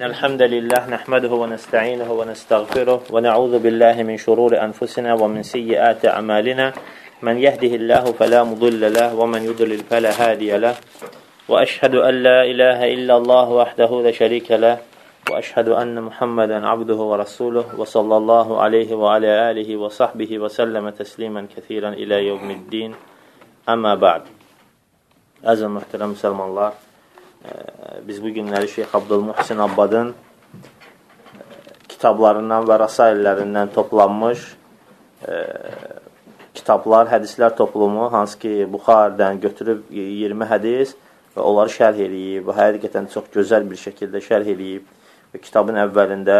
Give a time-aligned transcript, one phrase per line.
[0.00, 6.72] إن الحمد لله نحمده ونستعينه ونستغفره ونعوذ بالله من شرور أنفسنا ومن سيئات أعمالنا.
[7.20, 10.74] من يهده الله فلا مضل له ومن يضلل فلا هادي له.
[11.48, 14.80] وأشهد أن لا إله إلا الله وحده لا شريك له.
[15.30, 22.16] وأشهد أن محمدا عبده ورسوله وصلى الله عليه وعلى آله وصحبه وسلم تسليما كثيرا إلى
[22.24, 22.96] يوم الدين.
[23.68, 24.22] أما بعد.
[25.44, 26.72] Əziz mühtərəm müsəlmanlar,
[28.06, 30.14] biz bu günləri Şeyx Abdülmuhsin Abbadın
[31.88, 34.46] kitablarından və rasaillərindən toplanmış
[36.54, 40.94] kitablar, hədislər toplumu, hansı ki, Buxardən götürüb 20 hədis
[41.36, 44.88] və onları şərh eləyib və həqiqətən çox gözəl bir şəkildə şərh eləyib
[45.32, 46.38] və kitabın əvvəlində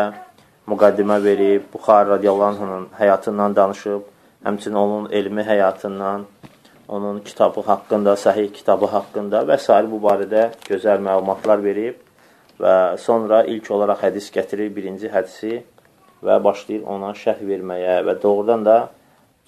[0.70, 4.02] müqaddimə verib, Buxar radiyallahu anhın həyatından danışıb,
[4.46, 6.26] həmçinin onun elmi həyatından,
[6.89, 9.77] onun kitabı haqqında, səhih kitabı haqqında və s.
[9.91, 12.01] bu barədə gözəl məlumatlar verib
[12.61, 15.63] və sonra ilk olaraq hədis gətirir, birinci hədisi
[16.25, 18.77] və başlayır ona şərh verməyə və doğrudan da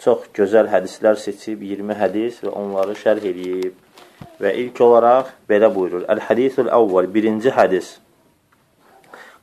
[0.04, 3.78] çox gözəl hədislər seçib, 20 hədis və onları şərh eləyib.
[4.42, 6.06] Və ilk olaraq belə buyurur.
[6.10, 7.98] Əl-hədisul əvvəl, birinci hədis.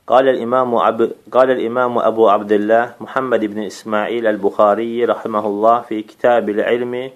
[0.07, 1.11] قال الإمام, عب...
[1.31, 7.09] قال الإمام أبو عبد الله محمد بن إسماعيل البخاري رحمه الله في كتاب العلم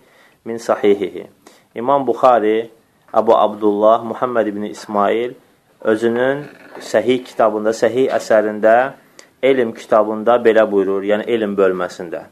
[0.45, 1.27] min sahihihi.
[1.75, 2.70] İmam Buxari,
[3.12, 5.33] Əbu Abdullah, Muhammed ibn İsmail
[5.81, 6.45] özünün
[6.81, 8.92] səhih kitabında, səhih əsərində,
[9.42, 12.25] elm kitabında belə buyurur, yəni elm bölməsində.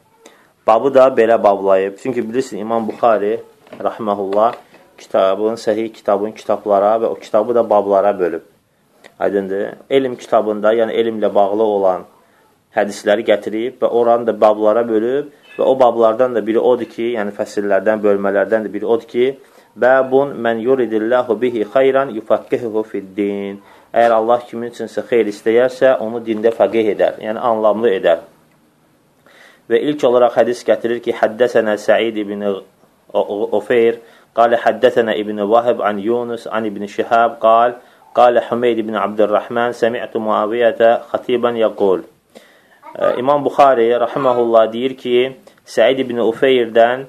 [0.67, 1.97] Babı da belə bablayıb.
[2.03, 3.39] Çünki bilirsin, İmam Buxari,
[3.79, 4.53] rahməhullah,
[4.97, 8.41] kitabın, səhih kitabın kitablara və o kitabı da bablara bölüb.
[9.19, 9.73] Aydındır.
[9.89, 12.05] Elm kitabında, yəni elmlə bağlı olan
[12.75, 17.33] hədisləri gətirib və oranı da bablara bölüb Və o bablardan da biri odur ki, yəni
[17.37, 19.27] fəsillərdən, bölmələrdən də biri odur ki,
[19.73, 23.55] Bəbun mən yuridillahu bihi xeyran yufakkihuhu fid-din.
[23.93, 28.21] Əgər Allah kimin üçünsə xeyir istəyərsə, onu dində fəqih edər, yəni anlamlı edər.
[29.69, 32.45] Və ilk olaraq hədis gətirir ki, həddəsənə Səid ibn
[33.59, 33.99] Ufeyr,
[34.37, 37.77] qalə həddəsənə ibn Vahib an Yunus, an ibn Şihab, qal,
[38.17, 42.05] qalə Hümeyd ibn Abdurrahman, səmi'tu Muaviyyətə xatiban yəqul.
[43.17, 47.05] İmam Buxari rahimehullah deyir ki, Səid ibn Ufeyrdən,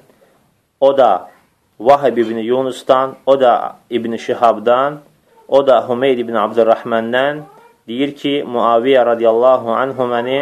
[0.79, 1.29] o da
[1.79, 4.99] Vahib ibn Yunusdan, o da İbn Şihabdan,
[5.47, 7.43] o da Hümeyd ibn Abdurrahmandan
[7.87, 10.39] deyir ki, Muaviyyə radiyallahu anhu məni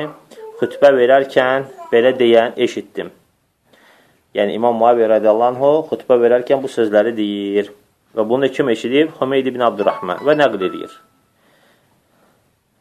[0.62, 3.12] xütbə verərkən belə deyən eşitdim.
[4.36, 7.74] Yəni İmam Muaviyyə radiyallahu anhu xütbə verərkən bu sözləri deyir.
[8.16, 9.18] Və bunu kim eşidib?
[9.20, 10.94] Hümeyd ibn Abdurrahman və nəql edir.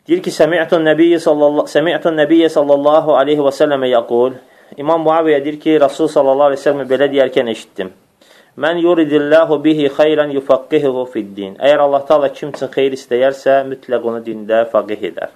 [0.08, 4.32] Deyir ki, Səmi'ətun Nəbiyyə sallallahu aleyhi və səlləmə yaqul,
[4.76, 7.92] İmam Muaviyyə deyir ki, Rasul sallallahu aleyhi ve sellem belə deyərkən eşitdim.
[8.58, 11.54] Mən yuridillahu bihi xeyran yufaqqihuhu fiddin.
[11.56, 15.30] Əgər Allah Taala kim üçün xeyir istəyərsə, mütləq onu dində faqih edər.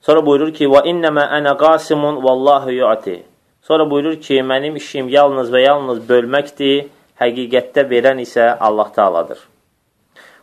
[0.00, 3.22] Sonra buyurur ki, "Və innəmə ənə qasimun vallahu yu'ti."
[3.62, 6.88] Sonra buyurur ki, mənim işim yalnız və yalnız bölməkdir,
[7.20, 9.49] həqiqətdə verən isə Allah Taaladır.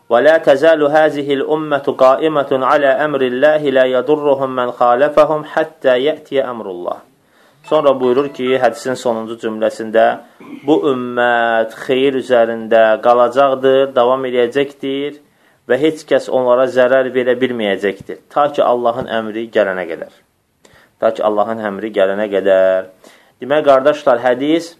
[0.07, 7.01] Və la təzəlu həzihil ümmətu qaimətun alə əmrilləhi la yadurruhum mən xalafahum hattə yətiyə əmrullah.
[7.67, 10.05] Sonra buyurur ki, hədisin sonuncu cümləsində
[10.63, 15.19] bu ümmət xeyir üzərində qalacaqdır, davam eləyəcəkdir
[15.67, 18.23] və heç kəs onlara zərər verə bilməyəcəkdir.
[18.31, 20.15] Ta ki, Allahın əmri gələnə qədər.
[21.03, 22.91] Ta ki, Allahın əmri gələnə qədər.
[23.43, 24.77] Demək, qardaşlar, hədis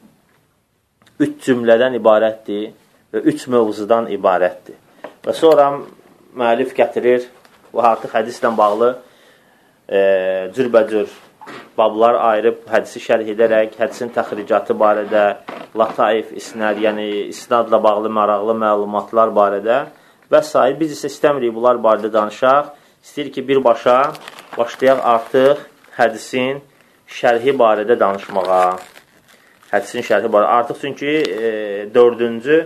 [1.19, 2.69] üç cümlədən ibarətdir
[3.11, 4.79] və üç mövzudan ibarətdir.
[5.27, 5.65] Və sonra
[6.39, 7.25] müəllif gətirir
[7.75, 8.93] və artıq hədislə bağlı
[9.91, 9.99] e,
[10.55, 11.09] cürbəcür
[11.77, 15.25] bablar ayırıb hədisi şərh edərək hədisin təxricatı barədə
[15.75, 19.81] lataif, isnad, yəni isnadla bağlı maraqlı məlumatlar barədə
[20.31, 20.63] və s.
[20.79, 22.71] Biz isə istəmirik bunlar barədə danışaq.
[23.03, 23.99] İstəyir ki, birbaşa
[24.55, 25.67] başlayaq artıq
[25.99, 26.63] hədisin
[27.19, 28.65] şərhi barədə danışmağa.
[29.75, 30.55] Hədisin şərhi barədə.
[30.61, 31.47] Artıq çünki e,
[31.93, 32.61] dördüncü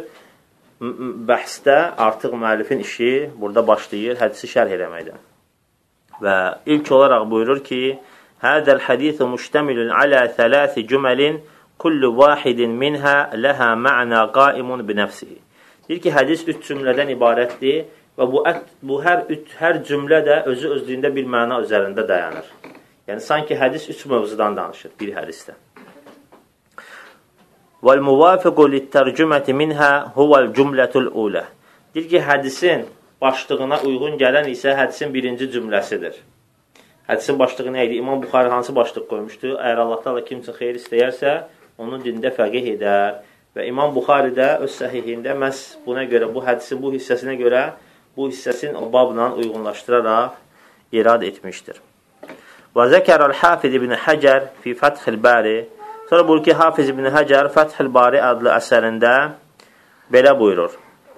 [0.81, 1.77] bəhsdə
[2.07, 3.11] artıq müəllifin işi
[3.41, 5.19] burada başlayır hədisi şərh eləməkdən.
[6.21, 6.37] Və
[6.73, 7.99] ilk olaraq buyurur ki,
[8.41, 11.35] Hədəl hədithu müştəmilun alə thələthi cüməlin
[11.81, 15.37] kullu vahidin minhə ləhə mə'nə qaimun binəfsihi.
[15.87, 17.83] Deyir ki, hədis üç cümlədən ibarətdir
[18.17, 18.41] və bu,
[18.89, 22.49] bu hər, üç, hər cümlə də özü özlüyündə bir məna üzərində dayanır.
[23.11, 25.61] Yəni, sanki hədis üç mövzudan danışır bir hədisdən.
[27.86, 31.44] وَالْمُوَافِقُ لِلْتَرْجُمَةِ مِنْهَا هُوَ الْجُمْلَةُ الْعُولَى
[31.94, 32.86] Deyir ki, hədisin
[33.20, 36.16] başlığına uyğun gələn isə hədisin birinci cümləsidir.
[37.08, 37.94] Hədisin başlığı nə idi?
[38.02, 39.54] İmam Buxari hansı başlıq qoymuşdu?
[39.56, 41.32] Əgər Allah da kim üçün xeyir istəyərsə,
[41.78, 43.20] onun dində fəqih edər.
[43.56, 47.62] Və İmam Buxari də öz səhihində məhz buna görə, bu hədisin bu hissəsinə görə
[48.16, 50.36] bu hissəsini o babla uyğunlaşdıraraq
[50.92, 51.80] irad etmişdir.
[52.76, 55.56] Və zəkərəl Hafiz ibn Həcər fi Fəthil Bari
[56.11, 59.11] Sonra buyur ki, Hafiz ibn Həcər Fəthil Bari adlı əsərində
[60.11, 60.73] belə buyurur.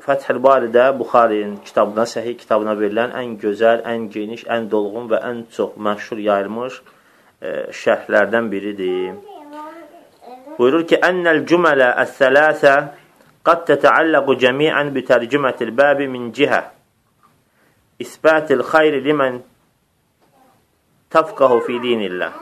[0.05, 5.39] Fəthil Baridə Buxarinin kitabına, səhih kitabına verilən ən gözəl, ən geniş, ən dolğun və ən
[5.55, 9.15] çox məşhur yayılmış e, şərhlərdən biridir.
[10.59, 12.75] Buyurur ki, Ənəl cümələ əs-sələsə
[13.49, 16.61] qad tətəalləqu cəmiən bi tərcümətil bəbi min cihə
[18.05, 19.41] isbətil xayri limən
[21.17, 22.37] təfqahu fi dinillah.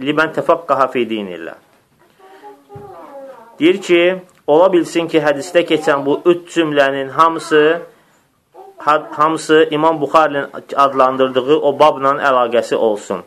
[0.00, 1.65] Limən təfəqqaha fi dinillah.
[3.58, 4.00] Deyir ki,
[4.46, 7.82] ola bilsin ki, hədisdə keçən bu üç cümlənin hamısı
[8.78, 13.22] hamısı İmam Buxarinin adlandırdığı o babla əlaqəsi olsun.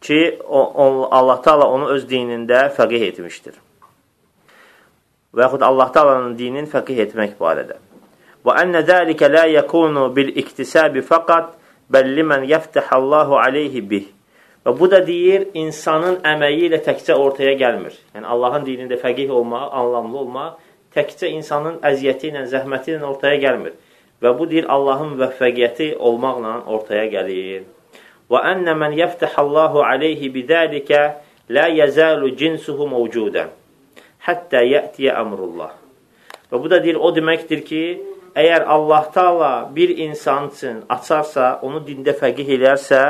[0.00, 3.54] Ki, o, o, Allah Taala onu öz dinində fəqih etmişdir.
[5.34, 7.78] Və yaxud Allah Taala'nın dinini fəqih etmək barədə.
[8.44, 11.54] Və ənə zəlikə la yəkunu bil iktisabi faqat
[11.92, 14.04] bəl limən yəftəhallahu aleyhi bih.
[14.64, 17.96] Və bu da deyir, insanın əməyi ilə təkcə ortaya gəlmir.
[18.14, 20.62] Yəni, Allahın dinində fəqih olmaq, anlamlı olmaq,
[20.96, 23.74] təkcə insanın əziyyəti ilə, zəhməti ilə ortaya gəlmir.
[24.24, 27.66] Və bu deyir, Allahın müvəffəqiyyəti olmaqla ortaya gəlir.
[28.32, 31.02] Və ənə mən yəftəhallahu aleyhi bidəlikə
[31.52, 33.52] la yəzəlu cinsuhu mevcudən
[34.24, 35.74] həttə yətiyə əmrullah.
[36.48, 37.82] Və bu da deyir, o deməkdir ki,
[38.32, 43.02] əgər Allah Taala bir insan üçün açarsa, onu dində fəqih eləyərsə,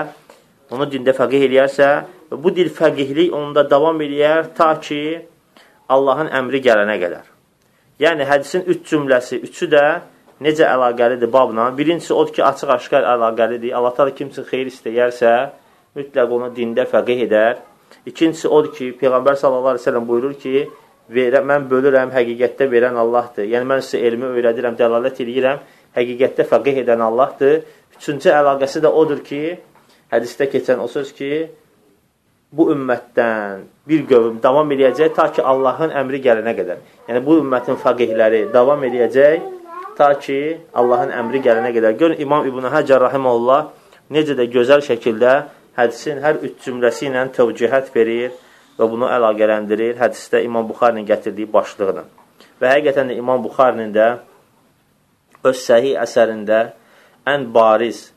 [0.72, 1.88] onu dində fəqih eləyərsə,
[2.32, 5.04] bu dil fəqihlik onda davam eləyər ta ki,
[5.92, 7.26] Allahın əmri gələnə qədər.
[8.00, 9.84] Yəni, hədisin üç cümləsi, üçü də
[10.42, 11.68] necə əlaqəlidir babla?
[11.76, 13.74] Birincisi, odur ki, açıq-aşkar əlaqəlidir.
[13.76, 15.34] Allah da kimsin xeyir istəyərsə,
[15.98, 17.60] mütləq onu dində fəqih edər.
[18.06, 20.64] İkincisi, odur ki, Peyğəmbər sallallahu aleyhi ve sellem buyurur ki,
[21.14, 23.46] verə, mən bölürəm, həqiqətdə verən Allahdır.
[23.52, 25.62] Yəni, mən sizə elmi öyrədirəm, dəlalət edirəm,
[25.94, 27.60] həqiqətdə fəqih edən Allahdır.
[28.00, 29.42] Üçüncü əlaqəsi də odur ki,
[30.14, 31.30] hədisdə keçən o söz ki,
[32.54, 36.82] bu ümmətdən bir qövüm davam eləyəcək ta ki, Allahın əmri gələnə qədər.
[37.08, 39.48] Yəni, bu ümmətin fəqihləri davam eləyəcək
[39.98, 40.40] ta ki,
[40.74, 41.98] Allahın əmri gələnə qədər.
[41.98, 43.66] Görün, İmam İbn Həcər Rahiməllah
[44.14, 45.34] necə də gözəl şəkildə
[45.78, 48.34] hədisin hər üç cümləsi ilə tövcihət verir
[48.78, 52.06] və bunu əlaqələndirir hədisdə İmam Buxarinin gətirdiyi başlıqla.
[52.60, 54.08] Və həqiqətən də İmam Buxarinin də
[55.44, 56.60] öz səhih əsərində
[57.26, 58.10] ən bariz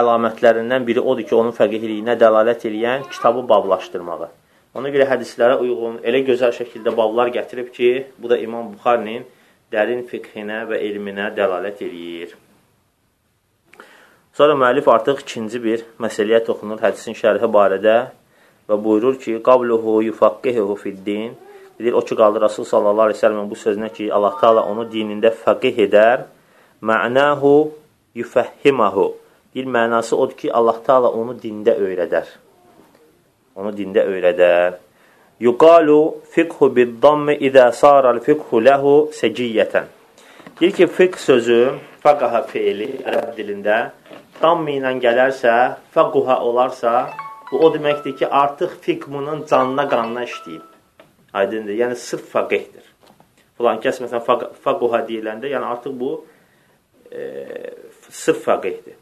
[0.00, 4.28] əlamətlərindən biri odur ki, onun fəqihliyinə dəlalət edən kitabı bablaşdırmağı.
[4.76, 9.24] Ona görə hədislərə uyğun elə gözəl şəkildə bablar gətirib ki, bu da İmam Buxarinin
[9.72, 12.34] dərin fiqhinə və elminə dəlalət eləyir.
[14.36, 17.96] Sonra müəllif artıq ikinci bir məsələyə toxunur hədisin şərhi barədə
[18.68, 21.32] və buyurur ki, qabluhu yufaqqihuhu fid-din.
[21.78, 24.84] Deyir o ki, qaldı Rasul sallallahu əleyhi və səlləm bu sözünə ki, Allah Taala onu
[24.92, 26.26] dinində fəqih edər.
[26.84, 27.54] Mə'nahu
[28.20, 29.14] yufahhimahu.
[29.56, 32.28] Deyir mənası odur ki, Allah Taala onu dində öyrədər.
[33.56, 34.76] Onu dində öyrədər.
[35.40, 36.00] Yuqalu
[36.34, 39.88] fiqhu bid-dammi idza sara al-fiqhu lahu sajiyyatan.
[40.60, 41.60] Deyir ki, fiqh sözü,
[42.04, 43.78] faqaha feili ərəb dilində
[44.42, 45.54] damm ilə gələrsə,
[45.96, 46.92] faqaha olarsa,
[47.52, 50.64] Bu o deməkdir ki, artıq fiqmunun canına qanına işləyib.
[51.32, 51.74] Aydındır.
[51.82, 52.86] Yəni sırf fəqihdir.
[53.58, 56.10] Falan kəs məsələn faq faqoha deyiləndə, yəni artıq bu
[57.12, 57.22] e,
[58.10, 58.98] sırf fəqihdir.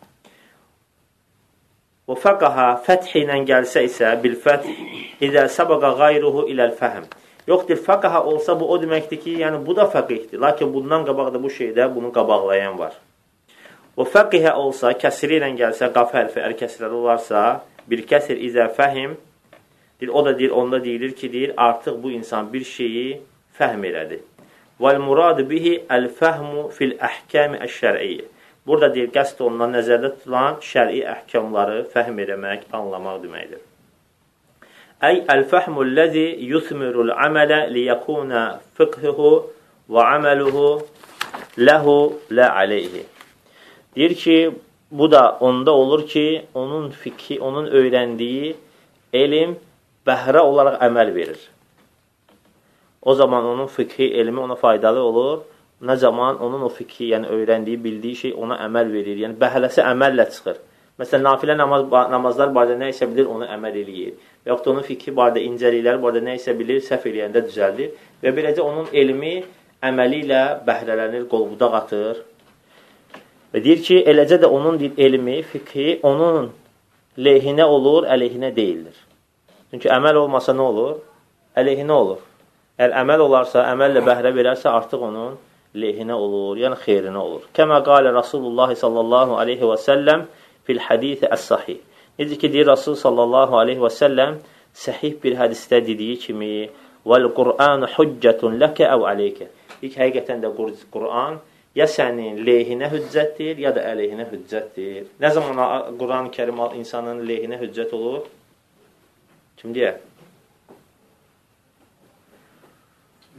[2.05, 4.67] Və fəqaha fəth ilə gəlsə isə bil fəth
[5.25, 7.07] idə səbəqa qayruhu iləl fəhm.
[7.49, 10.37] Yoxdur, fəqaha olsa bu o deməkdir ki, yəni bu da fəqihdir.
[10.41, 12.99] Lakin bundan qabaqda bu şeydə bunu qabaqlayan var.
[13.97, 19.17] Və fəqihə olsa, kəsiri ilə gəlsə, qaf hərfi əl kəsirəli olarsa, bir kəsir izə fəhim
[20.01, 23.21] deyir, o da deyir, onda deyilir ki, deyir, artıq bu insan bir şeyi
[23.57, 24.21] fəhm elədi.
[24.81, 28.29] Vəl murad bihi əl-fəhmu fil əhkəmi əş-şər'iyyə.
[28.67, 33.61] Burada deyir, qəsd olunan nəzərdə tutulan şəri əhkamları fəhm eləmək, anlamaq deməkdir.
[35.05, 38.45] Əy əl-fəhmu ləzi yusmirul əmələ liyəkuna
[38.79, 39.33] fiqhuhu
[39.93, 40.69] və əməluhu
[41.61, 41.97] ləhu
[42.33, 43.05] lə aleyhi.
[43.97, 44.39] Deyir ki,
[44.91, 48.55] bu da onda olur ki, onun fikri, onun öyrəndiyi
[49.13, 49.59] elm
[50.07, 51.41] bəhrə olaraq əməl verir.
[53.03, 55.43] O zaman onun fikri, elmi ona faydalı olur.
[55.85, 59.19] Nə zaman onun o fikri, yəni öyrəndiyi, bildiyi şey ona əməl verir.
[59.25, 60.61] Yəni bəhələsi əməllə çıxır.
[61.01, 64.15] Məsələn, nafilə namaz, namazlar barədə nə isə bilir, onu əməl eləyir.
[64.45, 67.91] Və yaxud onun fikri barədə, incəlikləri barədə nə isə bilir, səhv eləyəndə düzəldir.
[68.23, 69.35] Və beləcə onun elmi
[69.85, 72.23] əməli ilə bəhrələnir, qolbudaq atır,
[73.55, 76.49] Və deyir ki, eləcə də onun elmi, fiqhi onun
[77.23, 78.97] lehinə olur, əleyhinə deyildir.
[79.71, 80.97] Çünki əməl olmasa nə olur?
[81.63, 82.25] Əleyhinə olur.
[82.75, 85.37] Əgər əməl olarsa, əməllə bəhrə verərsə, artıq onun
[85.75, 87.49] lehinə olur, yəni xeyrinə olur.
[87.57, 90.27] Kəmə qalə Rasulullah sallallahu aleyhi və səlləm
[90.67, 91.81] fil hədisi əs-sahih.
[92.19, 94.39] Necə ki, deyir Rasul sallallahu aleyhi və səlləm
[94.85, 96.53] səhih bir hədisdə dediyi kimi
[97.11, 99.51] vəl Qur'an hüccətun ləkə əv aleykə.
[99.83, 100.53] İlk həqiqətən də
[100.95, 101.41] Qur'an
[101.75, 105.11] ya sənin lehinə hüccətdir, ya da əleyhinə hüccətdir.
[105.21, 105.63] Nə zaman
[105.99, 108.29] Quran-ı Kərim insanın lehinə hüccət olur?
[109.59, 109.99] Kim deyər?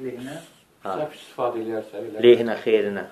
[0.04, 0.42] Lehinə?
[0.86, 2.20] Səhv istifadə edərsə, elə.
[2.22, 3.04] Lehinə, xeyrinə.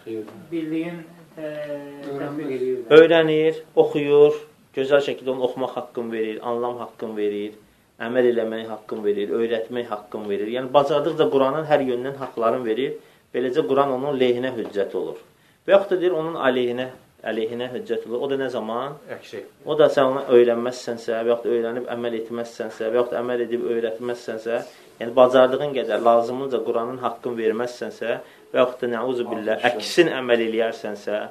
[0.51, 0.99] Bildiyin
[1.35, 2.81] tətbiq edir.
[2.93, 4.37] Öyrənir, oxuyur,
[4.75, 7.55] gözəl şəkildə onu oxumaq haqqını verir, anlam haqqını verir,
[8.03, 10.51] əməl eləmək haqqını verir, öyrətmək haqqını verir.
[10.57, 12.99] Yəni, bacardıqca Quranın hər yöndən haqlarını verir.
[13.33, 15.17] Beləcə, Quran onun lehinə hüccət olur.
[15.65, 16.91] Və yaxud da deyir, onun aleyhinə,
[17.29, 18.23] əleyhinə hüccət olur.
[18.25, 18.95] O da nə zaman?
[19.15, 19.41] Əksi.
[19.65, 24.59] O da sən onu öyrənməzsənsə, və yaxud öyrənib əməl etməzsənsə, və yaxud əməl edib öyrətməzsənsə,
[24.99, 28.17] yəni bacardığın qədər lazımınca Quranın haqqını verməzsənsə
[28.51, 31.21] və yaxud da nəuzu billah, əksin əməl eləyərsənsə,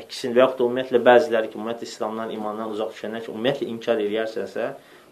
[0.00, 4.04] əksin və yaxud da ümumiyyətlə bəziləri ki, ümumiyyətlə İslamdan, imandan uzaq düşənlər ki, ümumiyyətlə inkar
[4.06, 4.70] eləyərsənsə,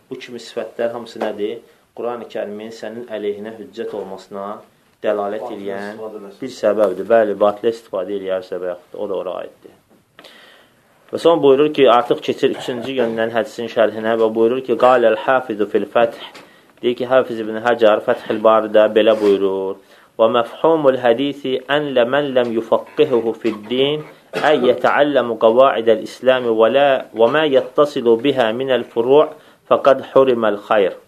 [0.08, 1.58] bu kimi sifətlər hamısı nədir?
[1.98, 4.46] Quran-ı kərimin sənin əleyhinə hüccət olmasına
[5.02, 5.98] dəlalət edən
[6.38, 7.10] bir səbəbdir.
[7.10, 9.77] Bəli, batilə istifadə eləyərsə və yaxud da o da ora aiddir.
[11.08, 15.66] Və sonra buyurur ki, artıq keçir üçüncü yöndən hədisin şərhinə və buyurur ki, qaləl hafizu
[15.72, 16.18] fil fəth
[16.82, 19.78] deyir ki, Hafiz ibn Həcar Fəthil Barıda belə buyurur
[20.20, 24.04] və məfhumul hədisi ən ləmən ləm yufaqqihuhu fid-din
[24.50, 26.86] əy yətəalləmu qavaidəl İslam və, lə,
[27.16, 29.30] və mə yəttasilu bihə minəl furu'
[29.70, 30.98] fəqad huriməl xayr.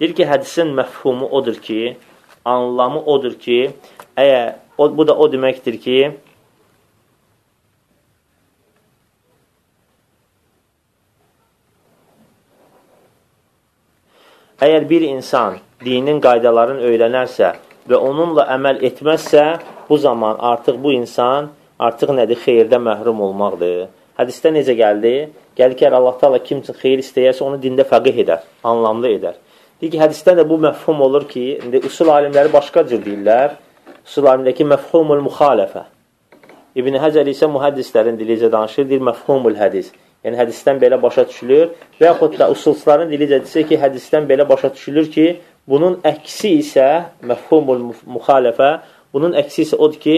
[0.00, 1.94] Deyir ki, hədisin məfhumu odur ki,
[2.44, 3.68] anlamı odur ki,
[4.18, 5.98] əgər o, bu da o deməkdir ki,
[14.58, 17.52] Əgər bir insan dinin qaydalarını öyrənərsə
[17.86, 19.44] və onunla əməl etməzsə,
[19.86, 22.40] bu zaman artıq bu insan artıq nədir?
[22.42, 23.84] Xeyirdə məhrum olmaqdır.
[24.18, 25.12] Hədisdə necə gəldi?
[25.60, 29.38] Gəlir ki, Allah Taala kim üçün xeyir istəyərsə, onu dində fəqih edər, anlamlı edər.
[29.78, 33.54] Deyir ki, hədisdən də bu məfhum olur ki, indi usul alimləri başqa cür deyirlər.
[34.08, 35.86] Usul alimdəki məfhumul müxalifə.
[36.74, 39.94] İbn Həcər isə mühəddislərin dilicə danışır, deyir məfhumul hədis.
[40.26, 41.70] Yəni hədisdən belə başa düşülür
[42.00, 45.26] və yaxud da usulçuların dili cədisi ki, hədisdən belə başa düşülür ki,
[45.68, 46.88] bunun əksi isə
[47.30, 47.84] məfhumul
[48.16, 48.70] müxalifə,
[49.14, 50.16] bunun əksi isə odur ki,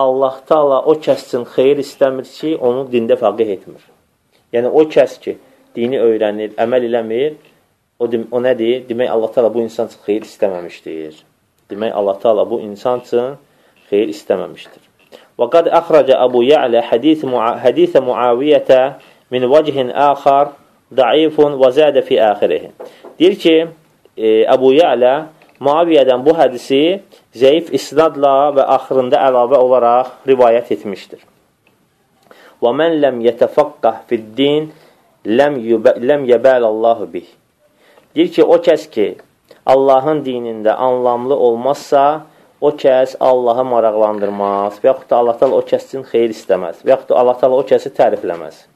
[0.00, 3.82] Allah Taala o kəs üçün xeyir istəmir ki, onu dində fəqih etmir.
[4.56, 5.36] Yəni o kəs ki,
[5.76, 7.36] dini öyrənir, əməl eləmir,
[8.00, 8.86] o, o nədir?
[8.88, 11.20] Demək Allah Taala bu insan üçün xeyir istəməmişdir.
[11.70, 13.36] Demək Allah Taala bu insan üçün
[13.90, 14.88] xeyir istəməmişdir.
[15.40, 17.22] Və qad əxrəcə Əbu Ya'lə hədis
[17.64, 18.80] hədis Muaviyyətə
[19.30, 20.54] min vəchin axar
[20.90, 22.72] daifun və zədə fi axirihi.
[23.18, 23.56] Deyir ki,
[24.16, 25.14] e, Əbu Ya'lə
[25.60, 27.02] Muaviyyədən bu hədisi
[27.36, 31.20] zəif isnadla və axırında əlavə olaraq rivayət etmişdir.
[32.64, 34.70] Və mən ləm yətəfaqqah fid-din
[35.24, 35.60] ləm,
[36.08, 37.28] ləm yəbəlallahu bih.
[38.16, 39.08] Deyir ki, o kəs ki,
[39.68, 42.24] Allahın dinində anlamlı olmazsa,
[42.60, 47.12] o kəs Allahı maraqlandırmaz və yaxud da Allah o kəs üçün xeyir istəməz və yaxud
[47.12, 48.69] da Allah o kəsi tərifləməz.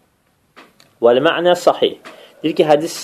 [1.02, 1.96] Vəl-mə'nə sahih.
[2.42, 2.94] Deyir ki, hədis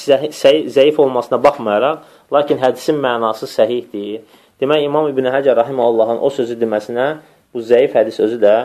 [0.77, 4.21] zəif olmasına baxmayaraq, lakin hədisin mənası səhihdir.
[4.61, 7.07] Demək, İmam İbn Həcər Rahiməllahın o sözü deməsinə
[7.55, 8.57] bu zəif hədis özü də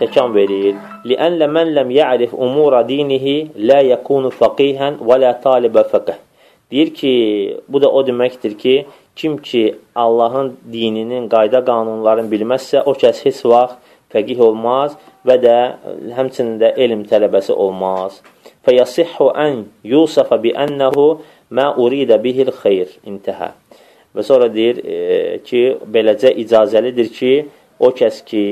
[0.00, 0.78] təkan verir.
[1.08, 3.36] Li'ənlə mən ləm ya'rif umura dinihi
[3.68, 6.16] la yakunu faqihən və la talibə fəqih.
[6.70, 7.12] Deyir ki,
[7.68, 13.44] bu da o deməkdir ki, kim ki Allahın dininin qayda qanunlarını bilməzsə, o kəs heç
[13.44, 13.76] vaxt
[14.12, 14.96] fəqih olmaz
[15.26, 15.58] və də
[16.16, 18.20] həmçinin də elm tələbəsi olmaz.
[18.66, 21.08] Fəyəsihhu ən yusafa bi ənəhu
[21.54, 22.90] mə uridə bihil xeyr.
[23.06, 23.52] İntihə.
[24.16, 24.96] Və sonra deyir e,
[25.44, 27.32] ki, beləcə icazəlidir ki,
[27.78, 28.44] o kəs ki,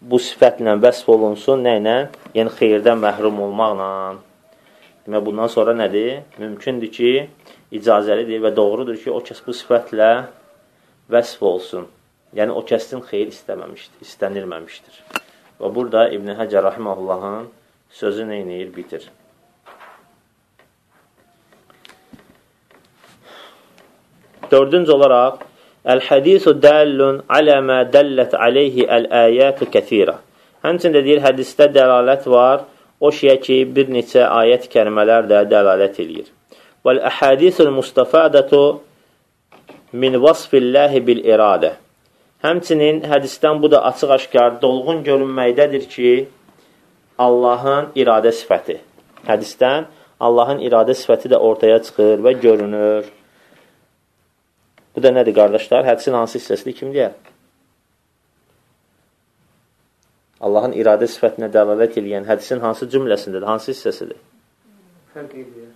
[0.00, 1.96] bu sifətlə vəsf olunsun, nə ilə?
[2.34, 3.90] Yəni, xeyirdən məhrum olmaqla.
[5.06, 6.24] Demək, bundan sonra nədir?
[6.42, 7.12] Mümkündür ki,
[7.78, 10.10] icazəlidir və doğrudur ki, o kəs bu sifətlə
[11.12, 11.86] vəsf olsun.
[12.34, 15.00] Yəni, o kəsin xeyir istəməmişdir, istənilməmişdir.
[15.60, 17.48] Və burada İbn Həcər Rahiməhullahın
[18.02, 18.74] sözü neynəyir?
[18.74, 19.10] Bitir.
[24.50, 25.46] Dördüncü olaraq,
[25.80, 30.18] Əl-hədisu dəllun alə mə dəllət aleyhi əl-əyətü kəthirə.
[30.64, 32.66] Həmçində deyir, hədisdə dəlalət var,
[33.00, 36.26] o şeyə ki, bir neçə ayət kəlmələr də dəlalət edir.
[36.84, 38.60] Vəl-əhədisul mustafadatu
[39.92, 41.78] min vasfilləhi bil-iradə.
[42.44, 46.12] Həmçinin hədisdən bu da açıq-aşkar, dolğun görünməkdədir ki,
[47.18, 48.76] Allahın iradə sifəti.
[49.28, 49.88] Hədisdən
[50.20, 53.08] Allahın iradə sifəti də ortaya çıxır və görünür.
[54.96, 55.86] Bu da nədir, qardaşlar?
[55.86, 56.76] Hədisin hansı hissəsidir?
[56.80, 57.14] Kim deyər?
[60.40, 64.18] Allahın iradə sifətinə dəlalət edən hədisin hansı cümləsindədir, hansı hissəsidir?
[65.14, 65.68] Fərq edir.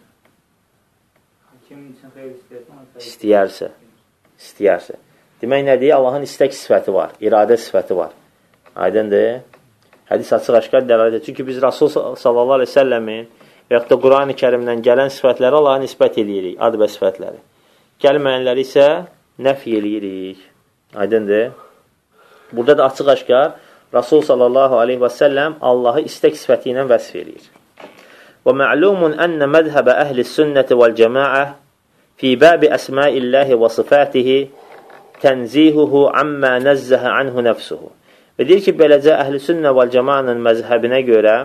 [1.68, 3.68] Kimin üçün xeyr istəyirsə, İstəyərsə,
[4.40, 4.99] istəyərsə.
[5.40, 5.94] Demək nədir?
[5.97, 8.12] Allahın istək sifəti var, iradə sifəti var.
[8.75, 9.40] Aydındır?
[10.11, 11.25] Hədis açıq-aşkar dəlalət edir.
[11.28, 13.26] Çünki biz Rasul sallallahu əleyhi və səlləmin
[13.71, 17.40] və yaxud da Qurani Kərimdən gələn sifətləri Allaha nisbət eləyirik, ad və sifətləri.
[18.03, 18.87] Gəlməyənləri isə
[19.39, 20.41] nəf eləyirik.
[20.95, 21.53] Aydındır?
[22.53, 23.53] Burada da açıq-aşkar
[23.95, 27.47] Rasul sallallahu aleyhi və səlləm Allahı istək sifəti ilə vəsf eləyir.
[28.45, 31.45] Və mə'lumun ənə məzhəbə əhli sünnəti vəl cəmaə
[32.19, 34.39] fi bəbi əsmaillahi və sifatihi
[35.23, 37.91] tənzihuhu amma nəzzəhə anhu nəfsuhu.
[38.39, 41.37] Və deyir ki, beləcə əhl-i sünnə vəl cəmanın məzhəbinə görə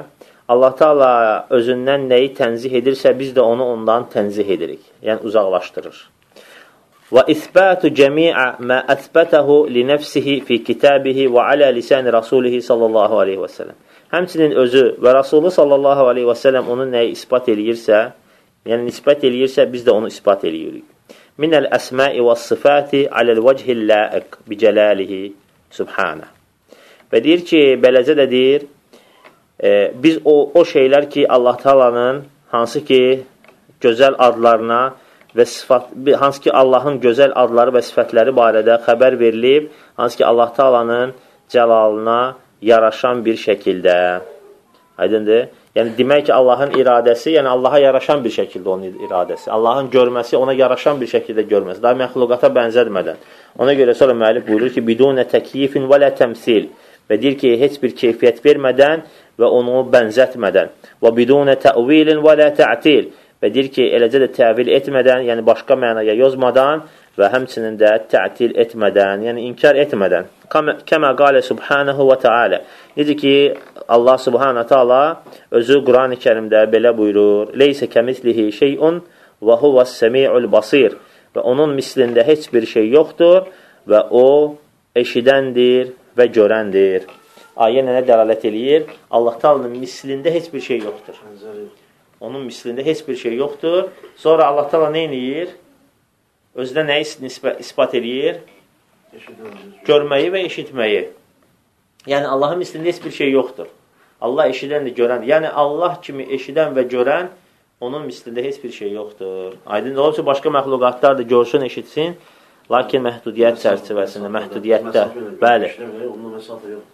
[0.49, 1.11] Allah Taala
[1.53, 4.81] özündən nəyi tənzih edirsə, biz də onu ondan tənzih edirik.
[5.05, 5.99] Yəni uzaqlaşdırır.
[7.09, 13.41] Və isbatu cəmi'a mə əsbətəhu li nəfsihi fi kitabihi və alə lisan rasulihi sallallahu aleyhi
[13.41, 13.77] və səlləm.
[14.13, 17.99] Həmçinin özü və Rasulü sallallahu aleyhi və səlləm onun nəyi isbat eləyirsə,
[18.69, 20.85] yəni nisbət eləyirsə, biz də onu isbat eləyirik.
[21.41, 25.21] Minəl əsma'i və sifati aləl vəchil la'iq bi cəlalihi
[25.73, 26.29] subhanə.
[27.09, 28.65] Və deyir ki, beləcə də deyir,
[29.57, 32.23] e, biz o, o şeylər ki, Allah Taalanın
[32.53, 33.03] hansı ki,
[33.81, 34.81] gözəl adlarına
[35.35, 40.53] və sifat, hansı ki, Allahın gözəl adları və sifətləri barədə xəbər verilib, hansı ki, Allah
[40.57, 41.13] Taalanın
[41.53, 42.19] cəlalına
[42.61, 43.97] yaraşan bir şəkildə.
[44.97, 45.47] Aydındır?
[45.77, 49.49] Yəni, demək ki, Allahın iradəsi, yəni Allaha yaraşan bir şəkildə onun iradəsi.
[49.53, 51.81] Allahın görməsi ona yaraşan bir şəkildə görməsi.
[51.83, 53.21] Daha məxluqata bənzətmədən.
[53.61, 56.71] Ona görə sonra müəllif buyurur ki, bidunə təklifin və lə təmsil
[57.09, 59.05] və deyir ki, heç bir keyfiyyət vermədən
[59.39, 63.09] və onu bənzətmədən və bidunə təvilin və lə tə'til
[63.41, 66.83] və deyir ki, eləcə də təvil etmədən, yəni başqa mənaya yozmadan
[67.19, 70.27] və həmçinin də tə'til etmədən, yəni inkar etmədən.
[70.49, 72.61] Kəmə qalə subhanahu və teala.
[72.97, 73.35] Necə ki,
[73.95, 75.01] Allah subhanahu taala
[75.59, 79.01] özü Qurani Kərimdə belə buyurur: "Leysə kəmislihi şeyun
[79.47, 80.97] və huvəs-səmi'ul basir."
[81.35, 83.49] Və onun mislində heç bir şey yoxdur
[83.91, 84.55] və o
[85.01, 87.05] eşidəndir və görəndir.
[87.65, 88.87] Ayə nənə dəlalət eləyir?
[89.11, 91.21] Allah Taala'nın mislində heç bir şey yoxdur.
[92.19, 93.89] Onun mislində heç bir şey yoxdur.
[94.17, 95.55] Sonra Allah Taala nə edir?
[96.55, 97.05] Özünə nəyi
[97.59, 98.41] isbat eləyir?
[99.87, 101.03] Görməyi və eşitməyi.
[102.09, 103.69] Yəni Allahın mislində heç bir şey yoxdur.
[104.21, 105.29] Allah eşidəndir, görəndir.
[105.31, 107.29] Yəni Allah kimi eşidən və görən
[107.79, 109.55] onun mislində heç bir şey yoxdur.
[109.65, 112.17] Aydın olub ki, başqa məxluqatlar da görsün, eşitsin.
[112.69, 115.05] Lakin məhdudiyyət çərçivəsində, məhdudiyyətdə,
[115.41, 115.69] bəli,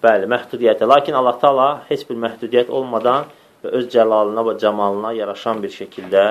[0.05, 0.87] bəli, məhdudiyyətdə.
[0.87, 3.25] Lakin Allah Taala heç bir məhdudiyyət olmadan
[3.65, 6.25] və öz cəlalına və camalına yaraşan bir şəkildə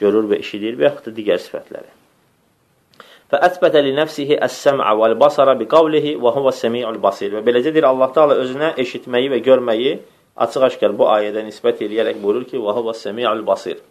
[0.00, 1.90] görür və eşidir və yaxud da digər sifətləri.
[3.28, 7.34] Fəətbətə li nəfsihi əs-səm'a vəl-basara bi qavlihi və huvəs-səmi'ul basir.
[7.36, 9.98] Və beləcədir Allah Taala özünə eşitməyi və görməyi
[10.46, 13.82] açıq-aşkar bu ayədə nisbət eləyərək buyurur ki, və huvəs-səmi'ul basir.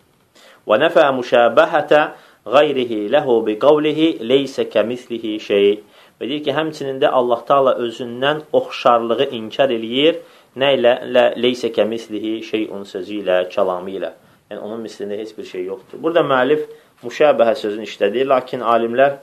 [0.65, 2.01] Və nəfə müşabəhətə
[2.49, 5.69] qayrihi ləhu bi qavlihi leysə kəmislihi şey.
[6.17, 10.23] Və deyir ki, həmçinin də Allah Taala özündən oxşarlığı inkar eləyir.
[10.57, 10.93] Nə ilə?
[11.13, 14.11] Lə, leysə kəmislihi şeyun sözü ilə, kəlamı ilə.
[14.49, 16.01] Yəni, onun mislində heç bir şey yoxdur.
[16.03, 16.65] Burada müəllif
[17.03, 19.19] müşabəhə sözünü işlədir, lakin alimlər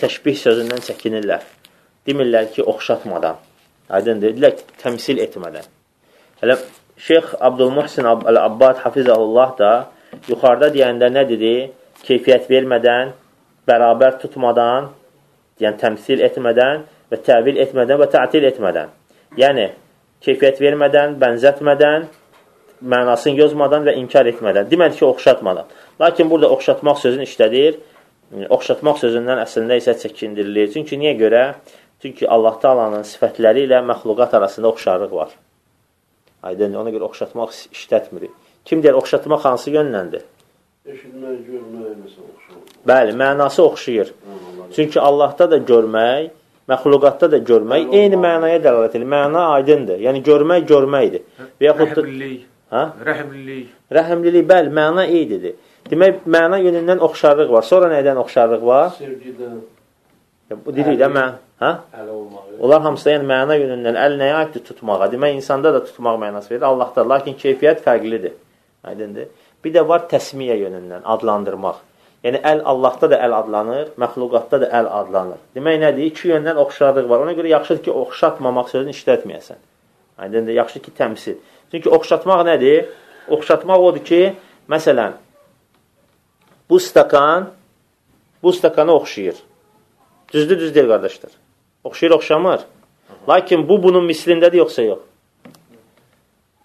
[0.00, 1.44] təşbih sözündən çəkinirlər.
[2.08, 3.38] Demirlər ki, oxşatmadan.
[3.92, 5.68] Aydın dedilər ki, təmsil etmədən.
[6.42, 6.58] Hələ
[7.02, 9.70] Şeyx Abdülmuhsin Əl-Abbad Hafizəhullah da
[10.28, 11.54] yuxarıda deyəndə nə dedi?
[12.06, 13.12] keyfiyyət vermədən,
[13.68, 14.90] bərabər tutmadan,
[15.62, 18.90] yəni təmsil etmədən və təvil etmədən və tətil etmədən.
[19.38, 19.68] Yəni,
[20.24, 22.08] keyfiyyət vermədən, bənzətmədən,
[22.82, 24.68] mənasını yozmadan və inkar etmədən.
[24.70, 25.70] Demədi ki, oxşatmadan.
[26.00, 27.78] Lakin burada oxşatmaq sözünü işlədir.
[28.56, 30.72] Oxşatmaq sözündən əslində isə çəkindirilir.
[30.74, 31.44] Çünki niyə görə?
[32.02, 35.34] Çünki Allah Taalanın sifətləri ilə məxluqat arasında oxşarlıq var.
[36.42, 38.32] Aydın, ona görə oxşatmaq işlətmirik.
[38.64, 40.24] Kim deyir, oxşatmaq hansı yönləndir?
[40.86, 42.72] Eşitmək, görmək məsələn oxşamır.
[42.90, 44.14] Bəli, mənası oxşayır.
[44.74, 46.30] Çünki Allahda da görmək,
[46.70, 49.08] məxluqatda da görmək yəni, eyni mənaya dəlalət edir.
[49.08, 49.98] Məna aydındır.
[50.06, 51.26] Yəni görmək görməkdir.
[51.60, 52.46] Və yaxud da Rəhmlilik.
[52.72, 52.84] hə?
[53.08, 53.68] Rəhmlilik.
[53.98, 55.56] Rəhmlilik, bəli, məna eynidir.
[55.90, 57.66] Demək, məna yönündən oxşarlıq var.
[57.66, 58.92] Sonra nədən oxşarlıq var?
[58.98, 59.60] Sevgidən,
[60.64, 61.72] bu dedik də mən, hə?
[62.00, 62.58] Əl olmağı.
[62.60, 64.64] Onlar hamısı yəni məna yönündən əl nəyə aiddir?
[64.70, 65.10] Tutmağa.
[65.12, 67.08] Demək, insanda da tutmaq mənası verir, Allahda.
[67.08, 68.36] Lakin keyfiyyət fərqlidir.
[68.84, 69.30] Aydındır?
[69.64, 71.82] Bir də var təsmiyə yönündən, adlandırmaq.
[72.22, 75.40] Yəni, əl Allahda da əl adlanır, məxluqatda da əl adlanır.
[75.56, 76.10] Demək nədir?
[76.12, 77.24] İki yöndən oxşarlıq var.
[77.24, 79.58] Ona görə yaxşıdır ki, oxşatmamaq sözünü işlətməyəsən.
[80.22, 80.54] Aydındır?
[80.60, 81.40] Yaxşı ki, təmsil.
[81.72, 82.92] Çünki oxşatmaq nədir?
[83.34, 84.20] Oxşatmaq odur ki,
[84.70, 85.18] məsələn,
[86.70, 87.50] bu stakan
[88.42, 89.34] bu stakana oxşayır.
[90.32, 91.30] Düzdür, düz deyil, qardaşlar.
[91.84, 92.60] Oxşayır, oxşamır.
[93.28, 95.02] Lakin bu, bunun mislindədir, yoxsa yox?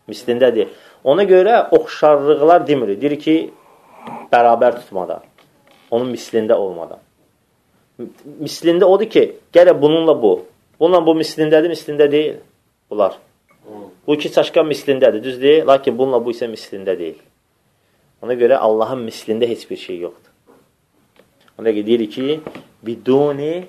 [0.10, 0.70] Mislində deyil.
[1.04, 2.94] Ona görə oxşarlıqlar demir.
[3.02, 3.36] Deyir ki,
[4.32, 5.26] bərabər tutmadan.
[5.92, 7.00] Onun mislində olmadan.
[8.44, 9.24] Mislində odur ki,
[9.56, 10.34] gərək bununla bu.
[10.80, 12.42] Bununla bu mislindədir, mislində deyil.
[12.92, 13.18] Bunlar.
[14.08, 15.66] Bu iki çaşqan mislindədir, düz deyil.
[15.68, 17.18] Lakin bununla bu isə mislində deyil.
[18.22, 20.32] Ona görə Allahın mislində heç bir şey yoxdur.
[21.58, 22.40] Ona görə deyir ki,
[22.86, 23.66] biduni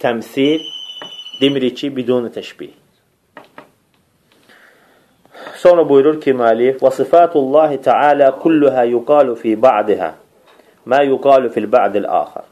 [0.00, 0.64] təmsil
[1.40, 2.72] demirik ki, biduni təşbih.
[5.60, 10.14] Sonra buyurur ki, müəllif, və sifatullahi Teala kulluha yuqalu fi ba'diha
[10.86, 12.46] ma yuqalu fil ba'dil axar.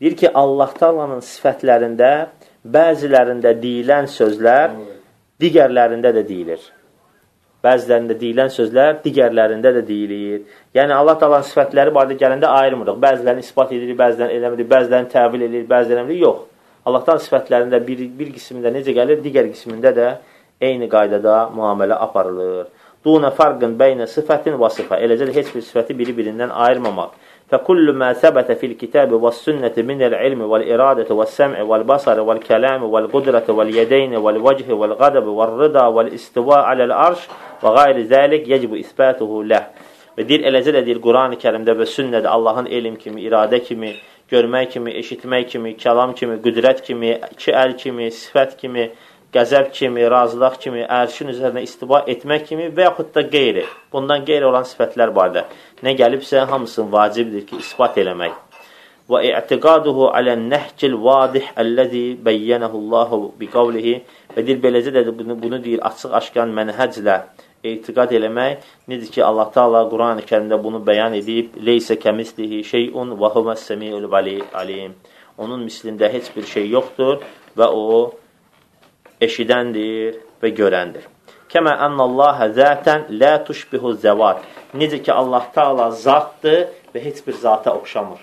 [0.00, 2.10] Deyir ki, Allah Taala'nın sifətlərində
[2.76, 4.76] bəzilərində deyilən sözlər
[5.40, 6.60] digərlərində də deyilir.
[7.64, 10.46] Bəzilərində deyilən sözlər digərlərində də deyilir.
[10.76, 12.96] Yəni Allah Taala'nın sifətləri barədə gələndə ayırmırıq.
[13.04, 16.46] Bəzilərini isbat edirik, bəzilərini eləmirik, bəzilərini təvil edirik, bəzilərini yox.
[16.88, 20.06] Allahdan sifətlərində bir, bir qismində necə gəlir, digər qismində də
[20.64, 22.70] eyni qaydada müamilə aparılır.
[23.04, 24.98] Duna farqın beynə sifətin və sifə.
[25.04, 27.12] Eləcə də heç bir sifəti biri-birindən ayırmamaq.
[27.49, 34.73] فكل ما ثبت في الكتاب والسنة من العلم والإرادة والسمع والبصر والكلام والقدرة واليدين والوجه
[34.73, 37.27] والغضب والرضا والاستواء على الأرش
[37.63, 39.67] وغير ذلك يجب إثباته له
[40.15, 43.89] Və deyir, eləcə də deyir, Quran-ı kərimdə və sünnədə Allahın elm kimi, iradə kimi,
[44.31, 48.85] görmək kimi, eşitmək kimi, kəlam kimi, qüdrət kimi, iki əl kimi, sifət kimi,
[49.34, 54.46] qəzəb kimi, razılıq kimi, ərşin üzərinə istiba etmək kimi və yaxud da qeyri, bundan qeyri
[54.48, 55.44] olan sifətlər barədə
[55.86, 58.34] nə gəlibsə, hamısını vacibdir ki, ispat eləmək.
[59.10, 63.94] Və i'tiqaduhu alən nəhcil vadih əlləzi bəyyənəhullahu biqavlihi
[64.34, 67.16] və deyir, beləcə də bunu, bunu deyir, açıq-aşkan mənhəclə
[67.66, 73.32] etiqad eləmək, necə ki, Allah Taala Quran-ı Kərimdə bunu bəyan edib, leysə kəmislihi şeyun və
[73.34, 74.06] huvəs-səmiul
[74.62, 74.94] alim.
[75.38, 77.22] Onun mislində heç bir şey yoxdur
[77.56, 78.12] və o
[79.20, 81.04] eşidəndir və görəndir.
[81.50, 84.44] Kəmə ənnallaha zətən lə tuşbihu zəvat.
[84.78, 88.20] Necə ki, Allah Taala zatdır və heç bir zata oxşamır.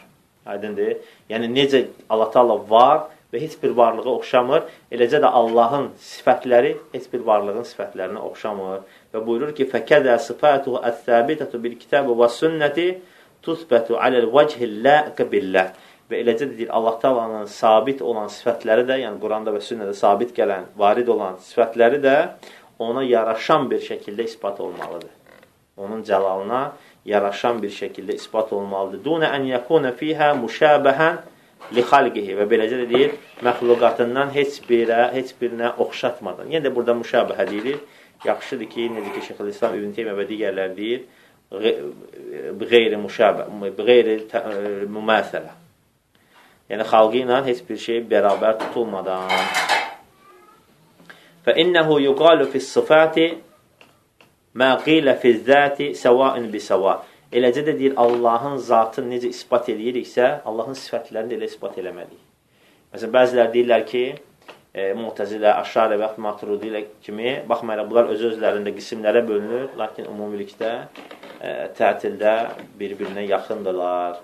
[0.48, 0.94] Aydındır?
[1.30, 3.02] Yəni, necə Allah Taala var
[3.34, 4.64] və heç bir varlığa oxşamır,
[4.96, 8.86] eləcə də Allahın sifətləri heç bir varlığın sifətlərinə oxşamır.
[9.14, 12.88] Və buyurur ki, fəkədə sifətuhu əs-səbitətu bil-kitəbi və sünnəti
[13.44, 15.74] tusbətu aləl vəchil ləqə billəh.
[16.08, 20.32] Və eləcə də deyir, Allah Taalanın sabit olan sifətləri də, yəni Quranda və sünnədə sabit
[20.38, 22.16] gələn, varid olan sifətləri də
[22.80, 25.12] ona yaraşan bir şəkildə ispat olmalıdır.
[25.78, 26.62] Onun cəlalına
[27.06, 29.04] yaraşan bir şəkildə ispat olmalıdır.
[29.04, 31.20] Dunə ən yəkuna fihə müşabəhən
[31.76, 36.48] li xalqihi və beləcə də deyir, məxluqatından heç birə, heç birinə oxşatmadan.
[36.54, 37.84] Yəni də burada müşabəhə deyilir.
[38.26, 41.06] Yaxşıdır ki, necə ki Şeyxülislam İbn Teymiyyə və digərlər deyir,
[41.52, 44.22] qeyri müşabə, qeyri
[44.90, 45.67] müməsələ
[46.71, 49.31] Yəni, xalqı ilə heç bir şey bərabər tutulmadan.
[51.47, 53.17] فإنه يقال في الصفات
[54.55, 56.99] ما قيل في الذات سواء بسواء.
[57.33, 62.27] Eləcə də deyir, Allahın zatını necə ispat ediriksə, Allahın sifətlərini də elə ispat eləməliyik.
[62.93, 64.03] Məsələn, bəzilər deyirlər ki,
[64.75, 70.75] e, Mu'təzilə, Aşarə və Matrudilə kimi, baxmayaraq, bunlar öz-özlərində qismlərə bölünür, lakin ümumilikdə
[71.41, 72.35] e, tətildə
[72.77, 74.21] bir-birinə yaxındırlar.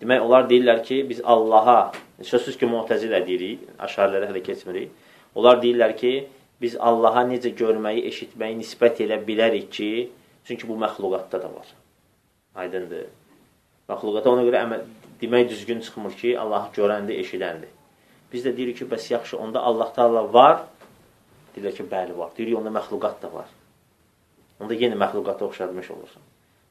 [0.00, 1.92] Demək, onlar deyirlər ki, biz Allaha,
[2.24, 4.94] sözsüz ki, muhtəzilə deyirik, aşarələrə hələ keçmirik.
[5.36, 6.12] Onlar deyirlər ki,
[6.62, 9.90] biz Allaha necə görməyi, eşitməyi nisbət elə bilərik ki,
[10.48, 11.68] çünki bu məxluqatda da var.
[12.64, 13.10] Aydındır.
[13.92, 14.88] Məxluqata ona görə əməl,
[15.20, 17.76] demək düzgün çıxmır ki, Allahı görəndir, eşidəndir.
[18.32, 20.62] Biz də deyirik ki, bəs yaxşı, onda Allah Taala var.
[21.54, 22.32] Deyirlər ki, bəli var.
[22.36, 23.52] Deyirik, onda məxluqat da var.
[24.60, 26.29] Onda yenə məxluqata oxşadmış olursun.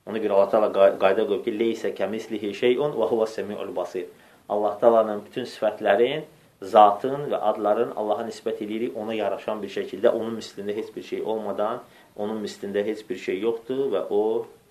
[0.10, 4.08] Ona görə Allah Taala qayda qoyub ki, leysə kəmislihi şeyun və huva semiul basir.
[4.50, 6.24] Allah Taala'nın bütün sifətlərin,
[6.62, 11.22] zatın və adların Allaha nisbət edirik, ona yaraşan bir şəkildə, onun mislində heç bir şey
[11.22, 11.84] olmadan,
[12.16, 14.24] onun mislində heç bir şey yoxdur və o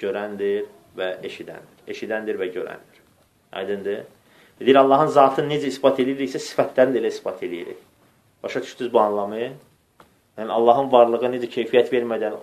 [0.02, 0.66] görəndir
[0.98, 1.86] və eşidəndir.
[1.94, 3.00] Eşidəndir və görəndir.
[3.52, 4.04] Aydındır?
[4.60, 7.78] Deyir, Allahın zatını necə ispat ediriksə, sifətlərini də elə ispat edirik.
[8.42, 9.52] Başa düşdünüz bu anlamı?
[10.38, 12.34] Yəni, Allahın varlığı necə keyfiyyət vermədən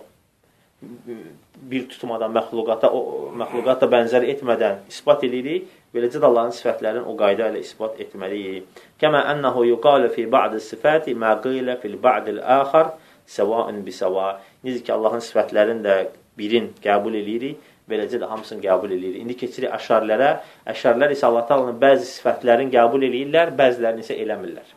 [0.82, 7.50] bir tutmadan məxluqata, o, məxluqata bənzər etmədən ispat edirik, beləcə də Allahın sifətlərini o qayda
[7.52, 8.82] ilə ispat etməliyik.
[9.02, 12.92] Kəmə ənəhu yuqalu fi ba'd sifati ma qilə fil ba'd al-axar
[13.38, 14.36] səvaun bi səva.
[14.68, 15.98] Necə ki Allahın sifətlərini də
[16.38, 19.24] birin qəbul edirik, beləcə də hamısını qəbul edirik.
[19.24, 20.32] İndi keçirik əşarlərə.
[20.76, 24.76] Əşarlər isə Allah Taala'nın bəzi sifətlərini qəbul edirlər, bəzilərini isə eləmirlər.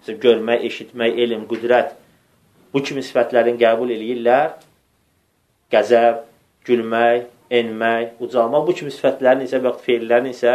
[0.00, 1.94] Məsələn, görmək, eşitmək, elm, qüdrət
[2.72, 4.56] bu kimi sifətlərin qəbul edirlər
[5.72, 6.22] qəzəb,
[6.68, 7.28] gülmək,
[7.60, 10.54] enmək, ucalmaq, bu kimi sifətlərin isə və feillərin isə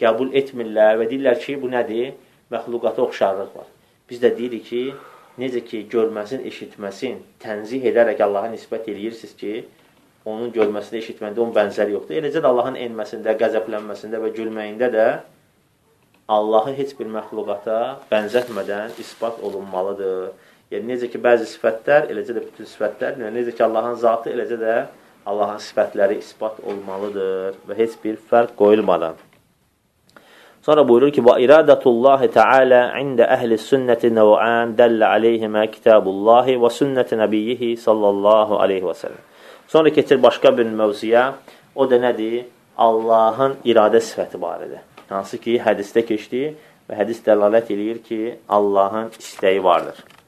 [0.00, 2.14] qəbul etmirlər və deyirlər ki, bu nədir?
[2.50, 3.68] Məxluqata oxşarlıq var.
[4.10, 4.84] Biz də deyirik ki,
[5.40, 9.52] necə ki, görməsin, eşitməsin, tənzih edərək Allaha nisbət eləyirsiniz ki,
[10.28, 12.18] onun görməsində, eşitməndə onun bənzəri yoxdur.
[12.20, 15.06] Eləcə də Allahın enməsində, qəzəblənməsində və gülməyində də
[16.30, 17.78] Allahı heç bir məxluqata
[18.10, 20.30] bənzətmədən isbat olunmalıdır.
[20.70, 24.58] Yəni, necə ki, bəzi sifətlər, eləcə də bütün sifətlər, yəni, necə ki, Allahın zatı, eləcə
[24.60, 24.74] də
[25.26, 29.18] Allahın sifətləri isbat olmalıdır və heç bir fərq qoyulmadan.
[30.62, 37.18] Sonra buyurur ki, və iradətullahi Teala ində əhli sünnəti nəvən dəllə aleyhimə kitabullahi və sünnəti
[37.18, 39.26] nəbiyyihi sallallahu aleyhi və səlləm.
[39.74, 41.24] Sonra keçir başqa bir mövzuya,
[41.74, 42.44] o da nədir?
[42.78, 44.84] Allahın iradə sifəti barədə.
[45.10, 46.46] Hansı ki, hədisdə keçdi
[46.86, 50.19] və hədis dəlalət edir ki, Allahın istəyi vardır.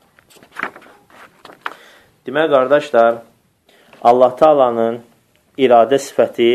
[2.27, 3.23] Demək, qardaşlar,
[4.03, 5.01] Allah Taalanın
[5.59, 6.53] iradə sifəti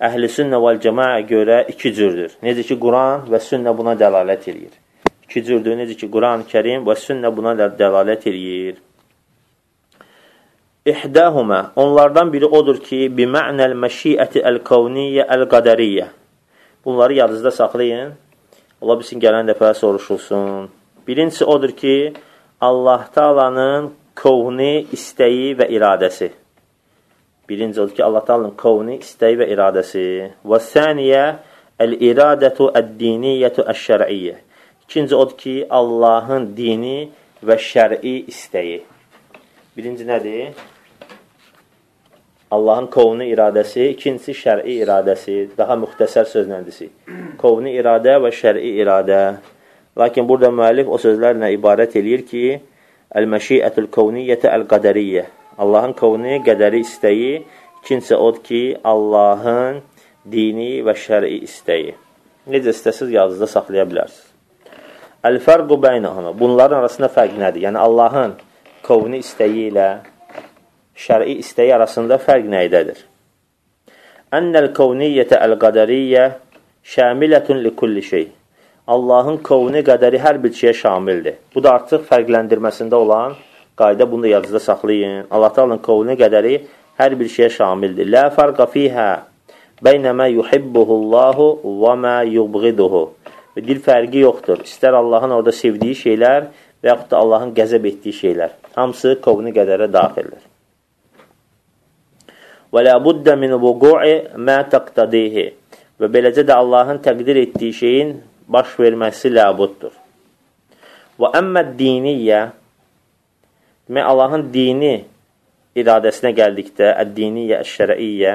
[0.00, 2.36] əhl-i sünnə vəl cəmaə görə iki cürdür.
[2.42, 4.70] Necə ki, Quran və sünnə buna dəlalət edir.
[5.26, 5.76] İki cürdür.
[5.78, 8.78] Necə ki, Quran-ı Kərim və sünnə buna dəlalət edir.
[10.90, 16.08] İhdəhumə, onlardan biri odur ki, bimə'nəl məşiəti əl-kavniyyə əl-qədəriyyə.
[16.84, 18.14] Bunları yadınızda saxlayın.
[18.80, 20.70] Ola bilsin, gələn dəfə soruşulsun.
[21.06, 21.94] Birincisi odur ki,
[22.60, 23.86] Allah Taalanın
[24.20, 26.26] kovni istəyi və iradəsi.
[27.48, 30.02] Birinci odur ki, Allah Taala'nın qovni, istəyi və iradəsi.
[30.44, 31.22] Və səniyə
[31.80, 34.34] el-iradətu əd-diniyyətu əş-şər'iyyə.
[34.84, 37.08] İkinci odur ki, Allahın dini
[37.40, 38.82] və şər'i istəyi.
[39.76, 40.52] Birinci nədir?
[42.52, 46.90] Allahın qovni iradəsi, ikincisi şər'i iradəsi, daha müxtəsər sözləndisi.
[47.40, 49.22] Qovni iradə və şər'i iradə.
[49.98, 52.44] Lakin burada müəllif o sözlərlə ibarət eləyir ki,
[53.18, 55.24] əl-məşiətul qovniyyətə əl-qədəriyyə.
[55.60, 57.32] Allahın qovni, qədəri istəyi,
[57.82, 59.82] ikincisi odur ki, Allahın
[60.30, 61.96] dini və şəri istəyi.
[62.50, 64.28] Necə istəsiz yazıda saxlaya bilərsiniz.
[65.26, 66.32] Əl-fərqu bəynəhəmə.
[66.38, 67.66] Bunların arasında fərq nədir?
[67.66, 68.38] Yəni, Allahın
[68.86, 69.88] qovni istəyi ilə
[70.96, 73.02] şəri istəyi arasında fərq nədədir?
[74.32, 76.26] Ənəl qovniyyətə əl-qədəriyyə
[76.94, 78.28] şəmilətun li kulli şey.
[78.90, 81.36] Allahın qovni qədəri hər bir şeyə şamildir.
[81.54, 83.36] Bu da artıq fərqləndirməsində olan
[83.78, 85.26] qayda bunu da yadınızda saxlayın.
[85.30, 86.56] Allah Taala'nın qovluna qədəri
[86.98, 88.08] hər bir şeyə şamildir.
[88.10, 89.10] La farqa fiha
[89.86, 91.46] beynə mə yuhibbuhullahu
[91.82, 93.04] və mə yubghiduhu.
[93.54, 94.64] Və dil fərqi yoxdur.
[94.66, 96.48] İstər Allahın orada sevdiyi şeylər
[96.82, 98.56] və yaxud da Allahın qəzəb etdiyi şeylər.
[98.74, 100.42] Hamısı qovunu qədərə daxildir.
[102.74, 105.46] Və la budda min vuqu'i mə taqtadihi.
[106.00, 108.12] Və beləcə də Allahın təqdir etdiyi şeyin
[108.52, 109.92] baş verməsi labuddur.
[111.20, 112.40] Və əmmə diniyyə
[113.90, 115.00] Demək, Allahın dini
[115.74, 118.34] iradəsinə gəldikdə, əd-diniyyə, əş-şərəiyyə,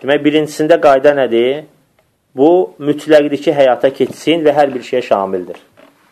[0.00, 1.60] demək, birincisində qayda nədir?
[2.34, 2.48] Bu,
[2.82, 5.60] mütləqdir ki, həyata keçsin və hər bir şeyə şamildir.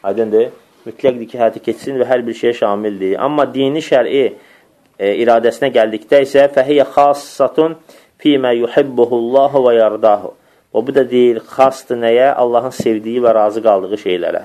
[0.06, 0.52] Aydındır?
[0.86, 3.16] Mütləqdir ki, həyata keçsin və hər bir şeyə şamildir.
[3.18, 7.74] Amma dini şəri e, iradəsinə gəldikdə isə fəhiyyə xassatun
[8.22, 10.36] fīmə yuhibbuhullahu və yardahu.
[10.74, 12.32] O, bu da deyir, xasdır nəyə?
[12.34, 14.42] Allahın sevdiyi və razı qaldığı şeylərə.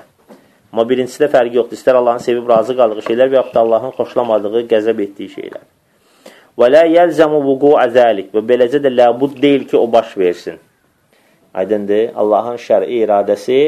[0.70, 1.74] Amma birincisidə fərqi yoxdur.
[1.74, 5.64] İstər Allahın sevib razı qaldığı şeylər və yaxud da Allahın xoşlamadığı, qəzəb etdiyi şeylər.
[6.60, 10.60] Və lə yəlzəmu vuqu'a zəlik və beləcə də ləbud deyil ki, o baş versin.
[11.54, 12.12] Aydındır.
[12.14, 13.58] Allahın şəri iradəsi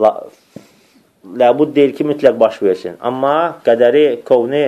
[0.00, 2.96] ləbud deyil ki, mütləq baş versin.
[3.00, 4.64] Amma qədəri, kovni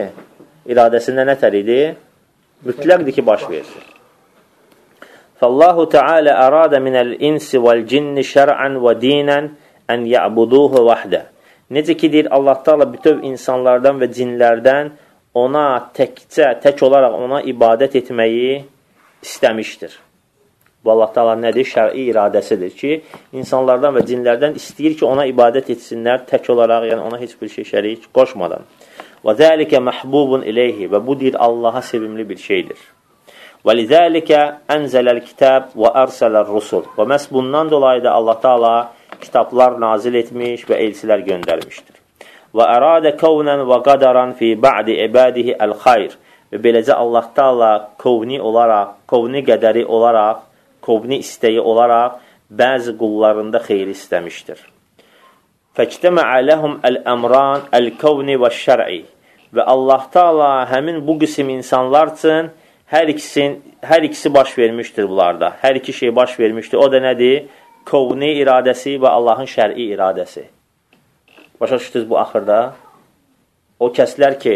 [0.69, 1.81] iradəsində nətər idi?
[2.69, 3.92] Mütləqdir ki, baş versin.
[5.43, 9.51] Ərada minəl insi vəl cinni şər'ən və dinən
[9.91, 11.25] ən yəbuduhu vəhdə.
[11.73, 14.93] Necə ki, deyir, Allah Taala bütöv insanlardan və cinlərdən
[15.35, 18.63] ona təkcə, tək olaraq ona ibadət etməyi
[19.25, 19.95] istəmişdir.
[20.85, 21.67] Bu Allah Taala nədir?
[21.73, 22.97] Şəri iradəsidir ki,
[23.39, 27.69] insanlardan və cinlərdən istəyir ki, ona ibadət etsinlər tək olaraq, yəni ona heç bir şey
[27.71, 28.67] şərik qoşmadan.
[29.23, 32.79] Və zəlikə məhbubun ileyhi və bu deyir Allaha sevimli bir şeydir.
[33.63, 34.41] Və lizəlikə
[34.75, 36.83] ənzələl kitab və ərsələl rusul.
[36.97, 38.73] Və məhz bundan dolayı da Allah Taala
[39.21, 42.01] kitablar nazil etmiş və elçilər göndərmişdir.
[42.53, 46.17] Və əradə kavnən və qadaran fi ba'di ibadihi əl-xayr.
[46.51, 47.71] Və beləcə Allah Taala
[48.03, 50.43] kovni olaraq, kovni qədəri olaraq,
[50.83, 52.19] kovni istəyi olaraq
[52.51, 54.59] bəzi qullarında xeyir istəmişdir.
[55.79, 58.99] Fəktəmə'ə ləhum əl-əmran əl-kovni və şər'i.
[59.55, 62.51] Və Allah Taala həmin bu qism insanlar üçün
[62.93, 65.57] hər ikisin hər ikisi baş vermişdir bunlarda.
[65.63, 66.79] Hər iki şey baş vermişdir.
[66.79, 67.49] O da nədir?
[67.89, 70.45] kovni iradəsi və Allahın şəri iradəsi.
[71.61, 72.75] Başa düşdünüz bu axırda?
[73.81, 74.55] O kəslər ki,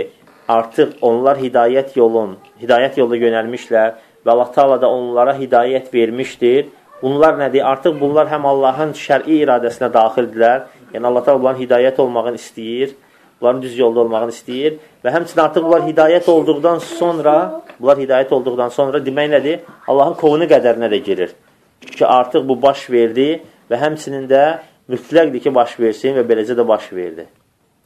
[0.48, 3.94] artıq onlar hidayət yolun, hidayət yolda yönəlmişlər
[4.26, 6.68] və Allah Taala da onlara hidayət vermişdir.
[7.02, 7.64] Bunlar nədir?
[7.66, 10.66] Artıq bunlar həm Allahın şəri iradəsinə daxildirlər.
[10.94, 12.94] Yəni Allah Taala bunların hidayət olmağını istəyir
[13.40, 18.68] bunların düz yolda olmağını istəyir və həmçinin artıq bunlar hidayət olduqdan sonra, bunlar hidayət olduqdan
[18.68, 19.64] sonra demək nədir?
[19.88, 21.34] Allahın kovunu qədərinə də girir.
[21.80, 23.28] Ki artıq bu baş verdi
[23.70, 24.44] və həmçinin də
[24.88, 27.26] mütləqdir ki, baş versin və beləcə də baş verdi.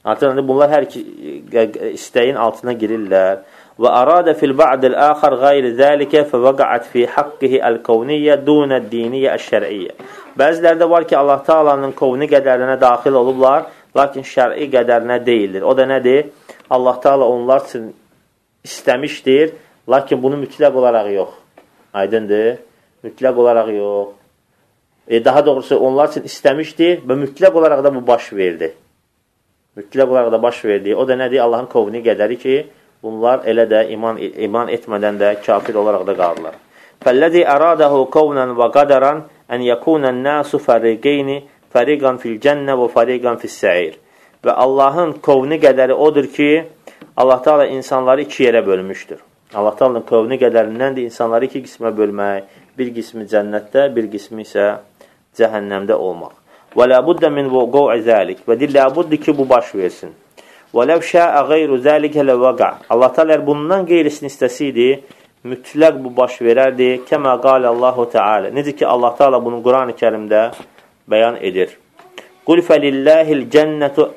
[0.05, 1.01] Artıq bunlar hər iki
[1.93, 3.43] istəyin altına girirlər.
[3.81, 9.95] Və arada fil ba'dil axar qeyri zəlikə fəvəqat fi haqqihi el-kavniyyə dunə diniyyə əş-şər'iyyə.
[10.41, 15.63] Bəzilərdə var ki, Allah Taala'nın kovni qədərinə daxil olublar, lakin şər'i qədərinə deyildir.
[15.63, 16.31] O da nədir?
[16.71, 17.91] Allah Taala onlar üçün
[18.65, 19.53] istəmişdir,
[19.89, 21.31] lakin bunu mütləq olaraq yox.
[21.95, 22.59] Aydındır?
[23.05, 24.09] Mütləq olaraq yox.
[25.09, 28.73] E, daha doğrusu onlar üçün istəmişdir və mütləq olaraq da bu baş verdi.
[29.77, 30.97] Mütləq olaraq da baş verdi.
[30.97, 31.41] O da nədir?
[31.41, 32.57] Allahın kovni qədəri ki,
[33.03, 36.55] bunlar elə də iman, iman etmədən də kafir olaraq da qalırlar.
[37.01, 41.39] Fəlləzi əradahu qovnan və qadaran ən yəkunən nəsu fəriqeyni
[41.75, 43.97] fəriqan fil cənnə və fəriqan fil səir.
[44.45, 46.51] Və Allahın qovni qədəri odur ki,
[47.17, 49.19] Allah Teala insanları iki yerə bölmüşdür.
[49.55, 52.59] Allah Teala'nın qovni qədərindəndir insanları iki qismə bölmək.
[52.79, 54.67] Bir qismi cənnətdə, bir qismi isə
[55.37, 56.33] cəhənnəmdə olmaq.
[56.79, 58.45] Və la budda min vuqu'i zəlik.
[58.47, 60.15] Və deyir, la budda ki, bu baş versin.
[60.73, 62.71] Və ləv şəə qeyru zəlikə ləvəqa.
[62.95, 64.91] Allah Teala bundan qeyrisini istəsiydi,
[65.51, 66.93] mütləq bu baş verərdi.
[67.11, 68.55] Kəmə qalə Allahu Teala.
[68.55, 70.45] Necə ki, Allah Teala bunu Quran-ı Kərimdə
[71.11, 71.77] bəyan edir.
[72.47, 74.09] Qul fəlilləhil cənnətu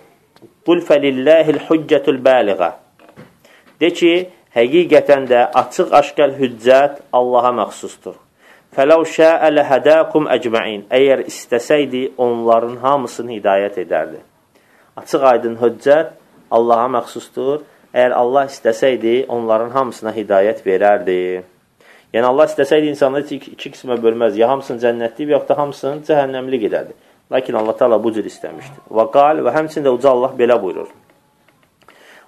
[0.64, 2.70] Qul fəlilləhil hüccətul bəliğə.
[3.82, 4.12] De ki,
[4.56, 8.16] həqiqətən də açıq-aşkar hüccət Allaha məxsusdur.
[8.76, 10.86] Fələv şəə ləhədəkum əcməin.
[11.00, 14.22] Əgər istəsəydi, onların hamısını hidayət edərdi.
[15.02, 16.16] Açıq aydın hüccət
[16.50, 17.66] Allaha məxsusdur.
[17.92, 21.20] Əgər Allah istəsəydi, onların hamısına hidayət verərdi.
[22.14, 24.36] Yəni, Allah istəsəydi, insanları iki, iki qismə bölməz.
[24.38, 26.94] Ya hamısını cənnətli, yox da hamısını cəhənnəmli gedərdi.
[27.34, 28.84] Lakin Allah Taala bu cür istəmişdir.
[28.94, 30.92] Və qal və həmçində uca Allah belə buyurur.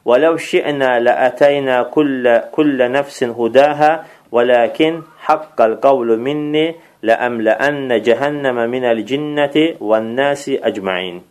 [0.06, 3.92] Və ləv şi'nə ləətəynə kullə, kullə nəfsin hudəhə
[4.34, 6.68] və ləkin haqqal qavlu minni
[7.06, 11.22] ləəmləənnə cəhənnəmə minəl cinnəti və nəsi əcməin.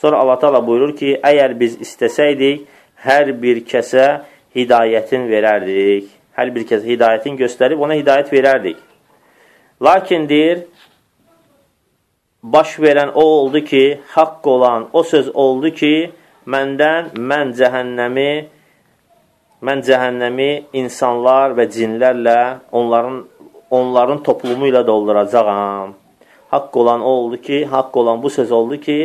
[0.00, 2.66] Sonra Allah Taala buyurur ki, əgər biz istəsəydik,
[3.06, 4.06] hər bir kəsə
[4.56, 6.19] hidayətin verərdik.
[6.38, 8.78] Hər bir kəsə hidayətin göstərib ona hidayət verərdik.
[9.82, 10.64] Lakin deyir,
[12.42, 15.94] baş verən o oldu ki, haqq olan o söz oldu ki,
[16.46, 18.30] məndən mən cəhənnəmi
[19.66, 22.38] mən cəhənnəmi insanlar və cinlərlə
[22.72, 23.18] onların
[23.70, 25.92] onların toplumu ilə dolduracağam.
[26.50, 28.98] Haqq olan o oldu ki, haqq olan bu söz oldu ki,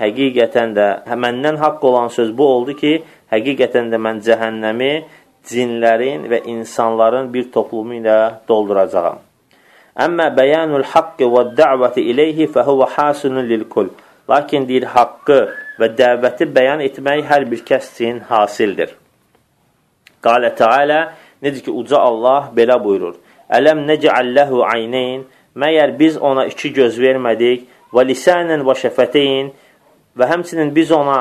[0.00, 0.86] həqiqətən də
[1.24, 2.92] məndən haqq olan söz bu oldu ki,
[3.32, 4.92] həqiqətən də mən cəhənnəmi
[5.46, 9.18] cinlərin və insanların bir toplumu ilə dolduracağam.
[9.98, 13.88] Əmmə bəyanul haqqı və dəvəti iləyhi fəhuvə hasunun lilkul.
[14.30, 15.38] Lakin deyir, haqqı
[15.80, 18.92] və dəvəti bəyan etmək hər bir kəs üçün hasildir.
[20.22, 21.00] Qalə Teala,
[21.42, 23.16] necə ki, uca Allah belə buyurur.
[23.50, 25.24] Ələm necəəlləhu ayneyn,
[25.58, 29.50] məyər biz ona iki göz vermədik və lisanən və şəfəteyn
[30.18, 31.20] və həmçinin biz ona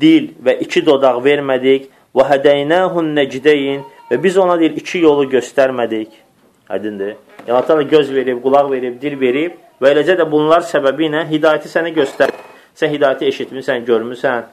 [0.00, 6.22] dil və iki dodaq vermədik və hədəynəhun nəcdeyin və biz ona deyil, iki yolu göstərmədik.
[6.68, 7.14] Aydındır.
[7.46, 11.70] Yəni, Allah göz verib, qulaq verib, dil verib və eləcə də bunlar səbəbi ilə hidayəti
[11.70, 12.32] sənə göstər.
[12.76, 14.48] Sən hidayəti eşitmirsən, görmürsən,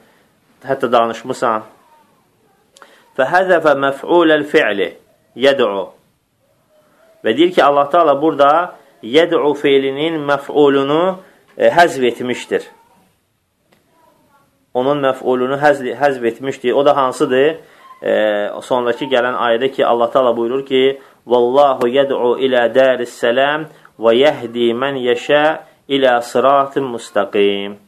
[0.68, 1.66] hətta danışmısan.
[3.18, 4.92] Fəhəzəfə məf'uləl fi'li
[5.34, 5.68] yəd'u
[7.24, 11.18] və deyir ki, Allah Teala burada yəd'u fiilinin məf'ulunu
[11.56, 12.66] e, həzv etmişdir
[14.74, 16.72] onun məf'ulunu həzv, həzv etmişdir.
[16.72, 17.56] O da hansıdır?
[18.02, 18.12] E,
[18.62, 23.66] sonraki gələn ayədə ki, Allah Taala buyurur ki: "Vallahu yed'u ila daris salam
[23.98, 27.78] və yehdi men yasha ila sıratın mustaqim."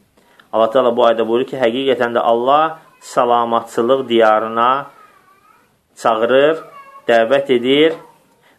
[0.53, 4.71] Allah Taala bu ayədə buyurur ki, həqiqətən də Allah salamatçılıq diyarına
[6.01, 6.63] çağırır,
[7.07, 7.99] dəvət edir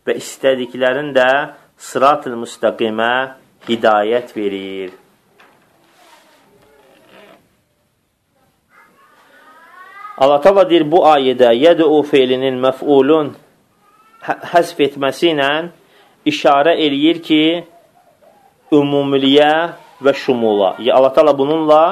[0.07, 1.31] və istədiklərin də
[1.79, 3.13] sırat-ı müstəqimə
[3.69, 5.08] hidayət verir.
[10.19, 13.29] Allah Taala deyir bu ayədə yəd'u feilinin məf'ulun
[14.27, 15.51] hə, həsf etməsi ilə
[16.27, 17.43] işarə eləyir ki,
[18.75, 19.53] ümumiliyə
[20.03, 20.75] və şumula.
[20.83, 21.83] Ya Allah Taala bununla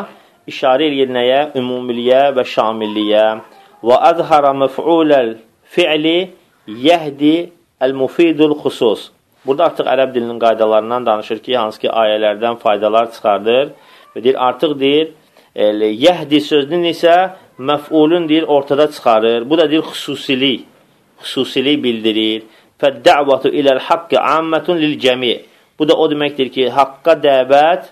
[0.51, 1.41] işarə eləyir nəyə?
[1.61, 3.27] Ümumiliyə və şamilliyə.
[3.87, 5.37] Və azhara məf'uləl
[5.77, 6.19] fi'li
[6.67, 7.37] yəhdi
[7.81, 9.13] el-mufidul xusus.
[9.47, 13.71] Burada artıq ərəb dilinin qaydalarından danışır ki, hansı ki ayələrdən faydalar çıxardır
[14.17, 15.13] və deyir artıq deyir,
[15.57, 17.15] yəhdi sözünün isə
[17.59, 19.51] məf'ulun deyir, ortada çıxarır.
[19.51, 20.67] Bu da deyir, xüsusilik,
[21.23, 22.43] xüsusilik bildirir.
[22.81, 25.35] Fəddəvətu iləl haqqı ammətun lil cəmi.
[25.79, 27.89] Bu da o deməkdir ki, haqqa dəvət,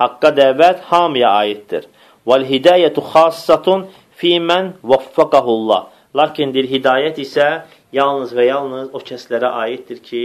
[0.00, 1.88] haqqa dəvət hamıya aiddir.
[2.28, 3.86] Vel hidayətu xassatun
[4.18, 5.86] fi mən vaffaqahullah.
[6.16, 7.48] Lakin deyir, hidayət isə
[7.92, 10.24] yalnız və yalnız o kəslərə aiddir ki,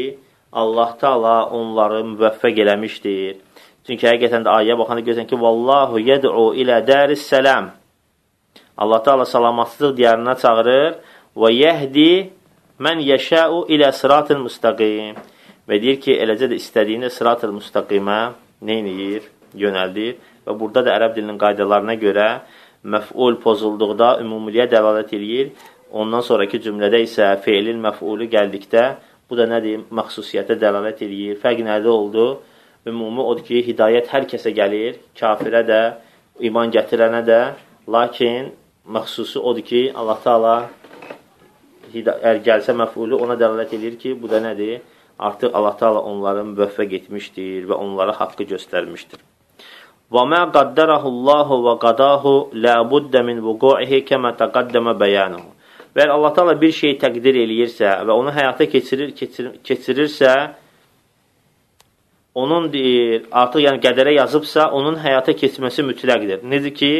[0.51, 3.39] Allah Taala onları müvəffəq eləmişdir.
[3.87, 7.71] Çünki həqiqətən də ayə baxanda görürsən ki, vallahu yed'u ilə dəris səlam.
[8.77, 10.95] Allah Taala salamatlıq diyarına çağırır
[11.37, 12.09] və yəhdi
[12.81, 15.19] mən yəşəu ilə sıratın müstəqim.
[15.69, 18.19] Və deyir ki, eləcə də istədiyini sıratıl müstəqimə
[18.61, 19.29] neyniyir?
[19.55, 20.17] Yönəldir.
[20.47, 22.27] Və burada da ərəb dilinin qaydalarına görə
[22.83, 25.53] məf'ul pozulduqda ümumiyyəyə dəlalət edir.
[25.93, 28.87] Ondan sonraki cümlədə isə feilin məf'ulu gəldikdə
[29.29, 29.85] bu da nədir?
[29.93, 31.37] Məxsusiyyətə dəlalət edir.
[31.43, 32.25] Fərq nədə oldu?
[32.89, 35.79] Ümumi odur ki, hidayət hər kəsə gəlir, kafirə də,
[36.49, 37.39] iman gətirənə də,
[37.87, 38.51] lakin
[38.87, 40.55] məxsusi odur ki, Allah Taala
[41.93, 44.81] əgər gəlsə məf'ulu ona dəlalət edir ki, bu da nədir?
[45.19, 49.21] Artıq Allah Taala onları müvəffəq etmişdir və onlara haqqı göstərmişdir.
[50.13, 52.33] Və mə qaddərəhullahu və qadahu
[52.65, 55.49] la buddə min vuqu'ihi kəmə təqaddəmə bəyanuhu.
[55.95, 60.33] Və Allah Taala bir şey təqdir eləyirsə və onu həyata keçirir, keçir, keçirirsə,
[62.33, 66.41] onun deyir, artıq yəni qədərə yazıbsa, onun həyata keçməsi mütləqdir.
[66.49, 66.93] Necə ki,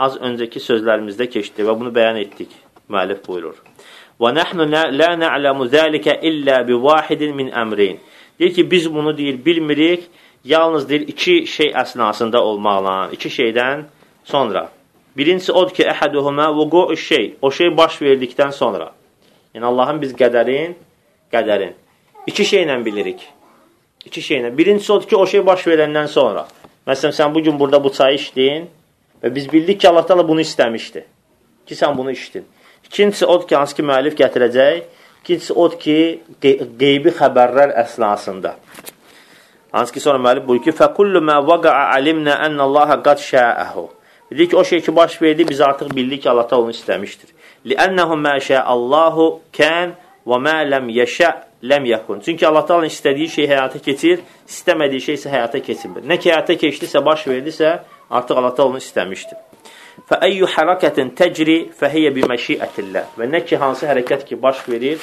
[0.00, 2.54] az öncəki sözlərimizdə keçdi və bunu bəyan etdik.
[2.90, 3.58] Müəllif buyurur.
[4.20, 8.00] Və nəhnu la na'lamu zalika illa bi wahidin min amrin.
[8.38, 10.08] Deyir ki, biz bunu deyir bilmirik,
[10.44, 13.82] yalnız deyir iki şey əsnasında olmaqla, iki şeydən
[14.24, 14.70] sonra.
[15.16, 18.92] Birincisi odur ki, əhaduhuma vuqu'u şey, o şey baş verdikdən sonra.
[19.54, 20.74] Yəni Allahın biz qədərin,
[21.32, 21.76] qədərin
[22.26, 23.28] iki şeylə bilirik.
[24.04, 24.56] İki şeylə.
[24.56, 26.46] Birincisi odur ki, o şey baş verəndən sonra.
[26.86, 28.70] Məsələn, sən bugün burada bu çayı içdin
[29.23, 31.03] və biz bildik ki, Allah da bunu istəmişdi.
[31.65, 32.45] Ki, sən bunu içdin.
[32.85, 34.81] İkincisi odur ki, hansı ki, müəllif gətirəcək.
[35.23, 35.97] İkincisi odur ki,
[36.79, 38.55] qeybi xəbərlər əsnasında.
[39.71, 43.89] Hansı ki, sonra müəllif buyur ki, فَكُلُّ مَا وَقَعَ عَلِمْنَا أَنَّ اللّٰهَ قَدْ شَاءَهُ
[44.31, 47.29] Dedi ki, o şey ki, baş verdi, biz artıq bildik ki, Allah da onu istəmişdir.
[47.65, 49.91] لِأَنَّهُ مَا شَاءَ اللّٰهُ كَانْ
[50.25, 51.33] وَمَا لَمْ يَشَأْ
[51.69, 52.21] ləm yəkun.
[52.25, 56.05] Çünki Allah Taala istədiyi şey həyata keçir, istəmədiyi şey isə həyata keçmir.
[56.05, 57.79] Nə ki həyata keçdisə, baş verdisə,
[58.10, 59.38] artıq Allah Taala onu istəmişdir.
[60.08, 63.16] Fə ayyu harakatin təcri fəhiyyə bi məşiətillah.
[63.18, 65.02] Və nə ki hansı hərəkət ki baş verir,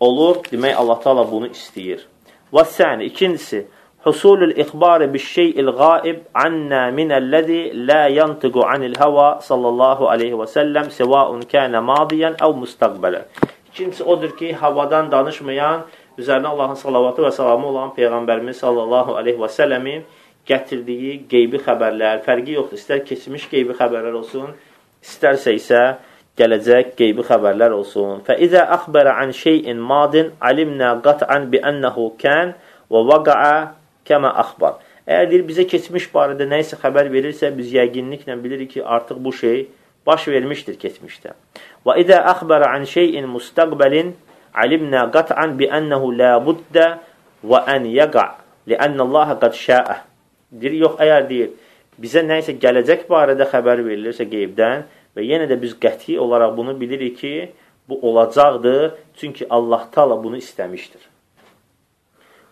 [0.00, 2.06] olur, demək Allah Taala bunu istəyir.
[2.52, 3.66] Və səni ikincisi
[4.04, 10.46] husulul ixbar bi şey'il ghaib anna min allazi la yantiqu anil hawa sallallahu alayhi və
[10.56, 13.24] səlləm səvaun kana madiyan aw mustaqbalan.
[13.72, 15.84] İkincisi odur ki, havadan danışmayan,
[16.18, 20.06] üzərinə Allahın salavatı və salamı olan Peyğəmbərimiz sallallahu aleyhi və səlləmin
[20.48, 22.80] gətirdiyi qeybi xəbərlər, fərqi yoxdur.
[22.80, 24.54] İstər keçmiş qeybi xəbərlər olsun,
[25.04, 25.82] istərsə isə
[26.38, 28.22] gələcək qeybi xəbərlər olsun.
[28.26, 32.54] Fəizə əxbərə ən şeyin madin alimnə qat'an bi ənəhu kən
[32.92, 33.56] və vaqa'a
[34.08, 34.78] kəmə əxbar.
[35.08, 39.32] Əgər deyir, bizə keçmiş barədə nə isə xəbər verirsə, biz yəqinliklə bilirik ki, artıq bu
[39.32, 39.66] şey
[40.06, 41.34] baş vermişdir keçmişdə.
[41.84, 44.14] Və idə əxbərə an şeyin mustaqbalin
[44.54, 46.86] alimna qat'an bi annahu la budda
[47.44, 48.26] və an yaqa
[48.68, 49.96] li'anna Allah qad şa'a.
[50.50, 51.50] Deyir, yox, əgər deyir,
[52.00, 54.86] bizə nə isə gələcək barədə xəbər verilirsə qeybdən
[55.16, 57.34] və yenə də biz qəti olaraq bunu bilirik ki,
[57.88, 61.00] bu olacaqdır, çünki Allah Taala bunu istəmişdir.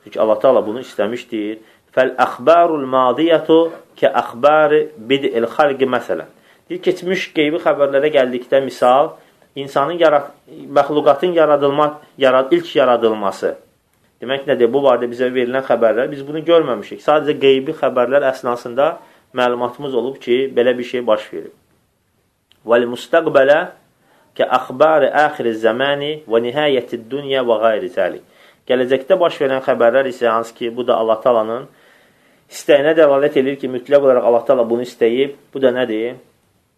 [0.04, 1.58] Çünki Allah Taala bunu istəmişdir.
[1.96, 3.58] Fəl əxbarul madiyyətu
[3.96, 6.28] kə əxbari bid'il xalqi məsələn.
[6.68, 9.14] Deyir, keçmiş qeybi xəbərlərə gəldikdə misal,
[9.56, 13.56] insanın yarat məxluqatın yaradılma, yarad ilk yaradılması.
[14.21, 14.69] Demək nədir?
[14.69, 17.01] Bu barədə bizə verilən xəbərlər, biz bunu görməmişik.
[17.01, 18.87] Sadəcə qeybi xəbərlər əsnasında
[19.37, 21.55] məlumatımız olub ki, belə bir şey baş verib.
[22.69, 23.51] وَالْمُسْتَقْبَلَ
[24.37, 28.23] كَأَخْبَارِ آخِرِ الزَّمَانِ وَنِهَايَةِ الدُّنْيَا وَغَيْرِ ذَلِكِ
[28.69, 31.65] Gələcəkdə baş verən xəbərlər isə hansı ki, bu da Allah talanın
[32.51, 35.33] istəyinə dəlalət edir ki, mütləq olaraq Allah tala bunu istəyib.
[35.53, 36.21] Bu da nədir?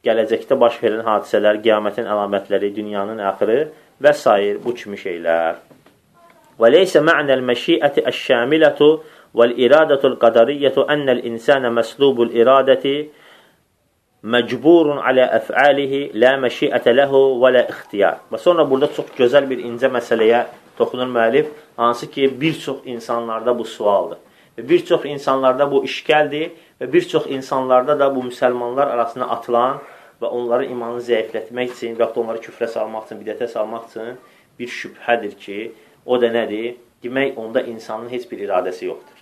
[0.04, 3.60] gələcəkdə baş verən hadisələr, qiyamətin əlamətləri, dünyanın axırı
[4.04, 4.58] və s.
[4.66, 5.67] bu kimi şeylər.
[6.59, 8.91] Və leysə mə'nəl məşiəti əş-şamilətu
[9.39, 12.95] vəl-iradətul qadariyyətu ənəl insənə məslubul iradəti
[14.35, 18.25] məcburun alə əfəlihi lə məşiətə ləhu və lə ixtiyar.
[18.33, 20.47] Və sonra burada çox gözəl bir incə məsələyə
[20.79, 24.19] toxunur müəllif, hansı ki, bir çox insanlarda bu sualdır.
[24.59, 26.51] Və bir çox insanlarda bu işgəldir
[26.81, 29.81] Və bir çox insanlarda da bu müsəlmanlar arasına atılan
[30.23, 34.13] və onları imanı zəiflətmək üçün və yaxud onları küfrə salmaq üçün, bidətə salmaq üçün
[34.59, 35.59] bir şübhədir ki,
[36.09, 36.77] o da nədir?
[37.05, 39.19] Demək, onda insanın heç bir iradəsi yoxdur.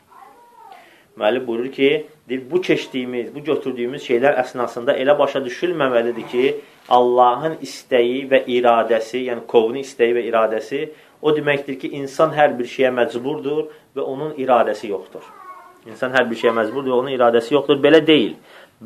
[1.17, 2.07] Müəllif buyurur ki,
[2.51, 6.45] bu keçdiyimiz, bu götürdüyümüz şeylər əsnasında elə başa düşülməməlidir ki,
[6.89, 10.83] Allahın istəyi və iradəsi, yəni kovni istəyi və iradəsi
[11.23, 13.67] o deməkdir ki, insan hər bir şeyə məcburdur
[13.97, 15.25] və onun iradəsi yoxdur.
[15.89, 17.81] İnsan hər bir şeyə məcburdur, onun iradəsi yoxdur.
[17.83, 18.35] Belə deyil.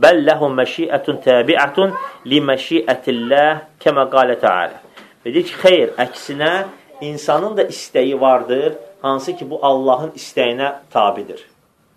[0.03, 1.95] Bəl ləhum məşiətun təbiətun
[2.31, 4.79] li məşiətilləh kəmə qalə təalə.
[5.25, 6.53] Və deyir ki, xeyr, əksinə
[7.01, 11.47] insanın da istəyi vardır, hansı ki bu Allahın istəyinə tabidir.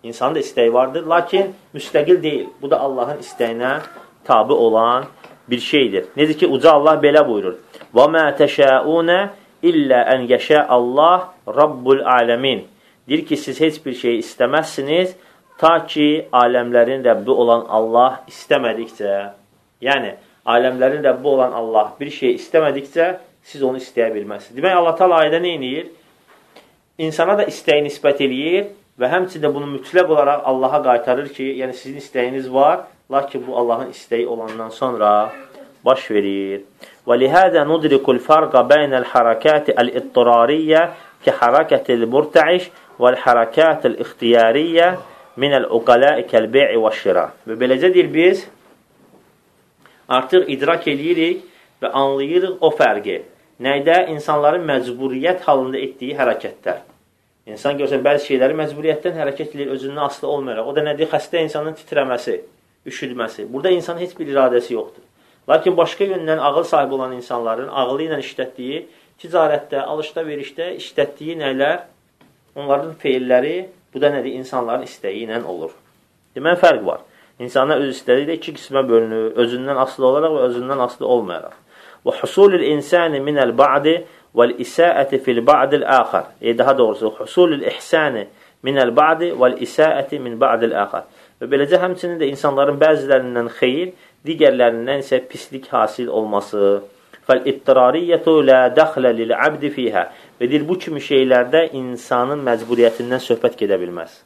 [0.02, 2.46] İnsanın da istəyi vardır, lakin müstəqil deyil.
[2.62, 3.80] Bu da Allahın istəyinə
[4.24, 5.04] tabi olan
[5.50, 6.04] bir şeydir.
[6.16, 7.56] Necə ki uca Allah belə buyurur:
[7.94, 9.20] "Və mə təşəunə
[9.62, 12.64] illə en yəşə Allah Rabbul aləmin."
[13.08, 15.14] Deyir ki, siz heç bir şey istəməzsiniz
[15.58, 19.30] ta ki aləmlərin Rəbbi olan Allah istəmədikcə.
[19.84, 20.14] Yəni
[20.46, 24.56] aləmlərin Rəbbi olan Allah bir şey istəmədikcə siz onu istəyə bilməzsiniz.
[24.56, 25.92] Demək, Allah Taala ayədə nə eləyir?
[27.04, 28.70] İnsana da istəyi nisbət eləyir
[29.00, 33.90] və həmçində bunu mütləq olaraq Allaha qaytarır ki, yəni sizin istəyiniz var, lakin bu Allahın
[33.90, 35.32] istəyi olandan sonra
[35.84, 36.62] baş verir.
[37.06, 40.84] Və lihədə nudrikul farqa bəynəl hərəkəti əl-ittirariyyə
[41.24, 42.70] ki hərəkətil murtəiş
[43.00, 44.88] vəl hərəkətil ixtiyariyyə
[45.40, 47.26] minəl uqaləi kəlbi'i və şira.
[47.44, 48.46] Və beləcə deyir biz,
[50.08, 51.44] artıq idrak edirik
[51.82, 53.22] və anlayırıq o fərqi.
[53.64, 54.02] Nəydə?
[54.12, 56.82] İnsanların məcburiyyət halında etdiyi hərəkətlər.
[57.48, 60.68] İnsan görsən, bəzi şeyləri məcburiyyətdən hərəkət edir, özündən asılı olmayaraq.
[60.68, 61.08] O da nədir?
[61.12, 62.38] Xəstə insanın titrəməsi,
[62.88, 63.46] üşüdməsi.
[63.52, 65.04] Burada insanın heç bir iradəsi yoxdur.
[65.48, 68.84] Lakin başqa yöndən ağıl sahibi olan insanların ağılı ilə işlətdiyi,
[69.22, 71.82] ticarətdə, alışda-verişdə işlətdiyi nələr?
[72.56, 73.56] Onların feilləri,
[73.94, 74.38] bu da nədir?
[74.40, 75.72] İnsanların istəyi ilə olur.
[76.36, 77.04] Demək, fərq var.
[77.38, 79.32] İnsanlar öz istəyi də iki qismə bölünür.
[79.44, 81.63] Özündən asılı olaraq və özündən asılı olmayaraq.
[82.04, 86.24] İnsani minəl ba'di vəl isa'ati fil ba'dil axar.
[86.40, 87.14] E, daha doğrusu,
[87.62, 88.26] ihsani
[88.64, 91.04] minəl ba'di vəl isa'ati min ba'dil axar.
[91.40, 93.94] Və beləcə həmçinin də insanların bəzilərindən xeyir,
[94.26, 96.82] digərlərindən isə pislik hasil olması.
[97.28, 100.04] Fəl-ittirariyyətu la dəxlə lil-abdi fiyhə.
[100.40, 104.18] Və deyir, bu kimi şeylərdə insanın məcburiyyətindən söhbət gedə bilməz.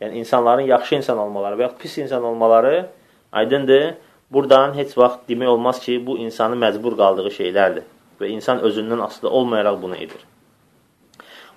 [0.00, 2.86] Yəni, insanların yaxşı insan olmaları və yaxud pis insan olmaları
[3.32, 3.94] aydındır.
[4.30, 7.84] Buradan heç vaxt demək olmaz ki, bu insanın məcbur qaldığı şeylərdir.
[8.20, 10.24] Və insan özündən asılı olmayaraq bunu edir.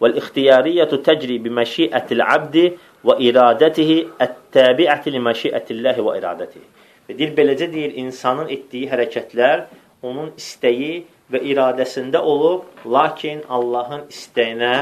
[0.02, 2.66] Vəl-ixtiyariyyətu təcri bi məşiətil abdi
[3.08, 6.66] və iradətihi ət-təbiəti li məşiətilləhi və iradətihi.
[7.10, 9.66] Və deyir, beləcə deyir, insanın etdiyi hərəkətlər
[10.06, 11.04] onun istəyi
[11.34, 14.76] və iradəsində olub, lakin Allahın istəyinə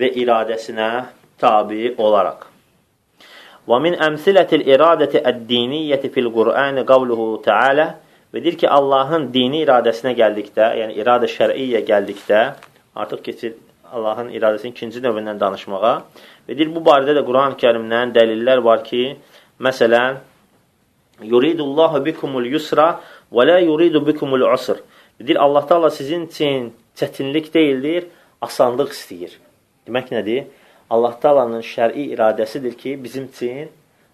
[0.00, 0.90] və iradəsinə
[1.38, 2.47] tabi olaraq.
[3.68, 7.88] Və min əmsilətil iradəti əd-diniyyəti fil Qur'ani qavluhu Teala
[8.32, 12.40] və deyir ki, Allahın dini iradəsinə gəldikdə, yəni iradə şər'iyyə gəldikdə,
[12.96, 13.56] artıq keçir
[13.92, 15.94] Allahın iradəsinin ikinci növündən danışmağa
[16.48, 19.04] və deyir, bu barədə də Quran-ı kərimdən dəlillər var ki,
[19.60, 20.20] məsələn,
[21.18, 23.00] Yuridullahu bikumul yusra
[23.34, 24.78] və la yuridu bikumul usr.
[25.18, 28.06] Deyir Allah Taala sizin üçün çətinlik deyildir,
[28.40, 29.32] asanlıq istəyir.
[29.86, 30.46] Demək nədir?
[30.90, 33.68] Allah Taala'nın şər'i iradəsidir ki, bizim üçün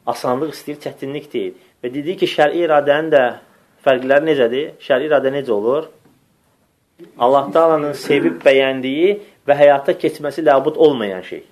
[0.07, 1.55] asanlıq istəyir, çətinlik deyil.
[1.83, 3.23] Və dedi ki, şər'i iradənin də
[3.87, 4.75] fərqləri necədir?
[4.83, 5.89] Şər'i iradə necə olur?
[7.19, 9.17] Allah Taala'nın sevib bəyəndiyi
[9.47, 11.45] və həyata keçməsi ləbud olmayan şey.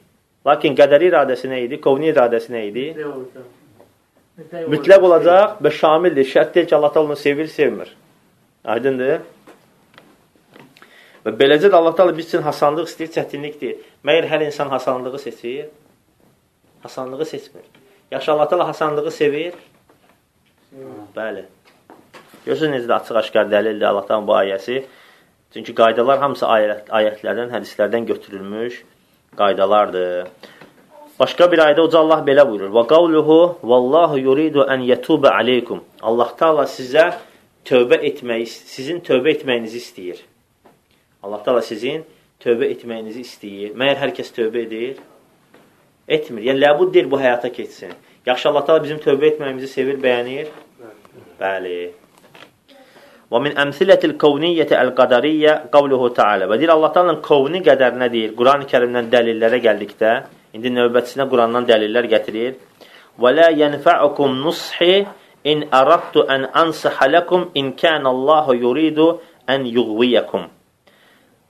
[0.46, 1.80] Lakin qədəri iradəsi nə idi?
[1.80, 2.86] Kovni iradəsi nə idi?
[4.72, 6.26] mütləq olacaq və şamildir.
[6.26, 7.94] Şərt deyil ki, Allah onu sevir, sevmir.
[8.64, 9.20] Aydındır?
[11.22, 13.82] Və beləcə də Allah Taala biz üçün hasanlıq istəyir, çətinlik deyil.
[14.06, 15.68] Məyər hər insan hasanlığı seçir?
[16.82, 17.62] Hasanlığı seçmir.
[18.10, 19.54] Yaxşı Allah Taala hasanlığı sevir?
[21.16, 21.44] Bəli.
[22.46, 24.82] Görürsünüz necə də açıq-aşkar dəlildir Allah Taala'nın bu ayəsi.
[25.54, 28.82] Çünki qaydalar hamısı ayət, ayətlərdən, hədislərdən götürülmüş
[29.36, 30.26] qaydalardır.
[31.20, 32.72] Başqa bir ayda Uca Allah belə buyurur.
[32.74, 35.84] Və qavluhu vallahu yuridu an yatuba aleykum.
[36.02, 37.12] Allah Taala sizə
[37.68, 40.24] tövbə etməyi, sizin tövbə etməyinizi istəyir.
[41.22, 42.04] Allah Taala sizin
[42.42, 43.72] tövbə etməyinizi istəyir.
[43.78, 45.00] Məyər hər kəs tövbə edir?
[46.08, 46.42] Etmir.
[46.50, 47.94] Yəni ləbuddir bu həyata keçsin.
[48.26, 50.50] Yaxşı Allah Taala bizim tövbə etməyimizi sevir, bəyənir?
[51.40, 51.80] Bəli.
[53.32, 56.50] Və min əmsilətil kavniyyəti əl-qadariyyə qavluhu Taala.
[56.50, 58.36] Və deyir Allah Taala'nın kovni qədərinə deyir.
[58.38, 60.12] Quran-ı Kərimdən dəlillərə gəldikdə
[60.52, 62.56] İndi növbətisinə Qurandan dəlillər gətirir.
[63.20, 65.06] Və la yenfa'ukum nushi
[65.48, 69.06] in aradtu an ansaha lakum in kana Allahu yuridu
[69.48, 70.50] an yughwiyakum.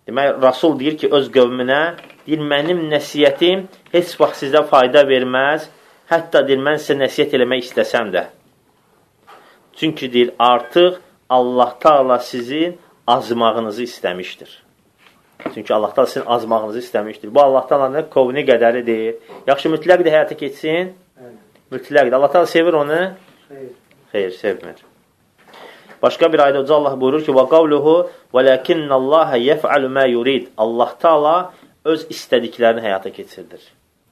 [0.08, 1.80] Demək, Rasul deyir ki, öz qövmünə,
[2.26, 5.68] deyir, mənim nəsiyyətim heç vaxt sizə fayda verməz,
[6.10, 8.26] hətta deyir, mən sizə nəsiyyət eləmək istəsəm də.
[9.78, 10.98] Çünki deyir, artıq
[11.30, 14.62] Allah Taala sizin azmağınızı istəmişdir.
[15.54, 17.34] Çünki Allah da sizin azmağınızı istəmişdir.
[17.34, 19.16] Bu Allah Taala'nın kovni qədəridir.
[19.46, 20.94] Yaxşı mütləqdir həyata keçsin?
[21.72, 22.14] Mütləqdir.
[22.14, 23.00] Allah Taala sevir onu?
[23.48, 23.68] Xeyr.
[24.12, 24.91] Xeyr, sevmir.
[26.02, 31.36] Başqa bir ayda Uca Allah buyurur ki: "Və qavluhu velakinnallaha yef'alu ma yurid." Allah Taala
[31.84, 33.62] öz istədiklərini həyata keçirdir.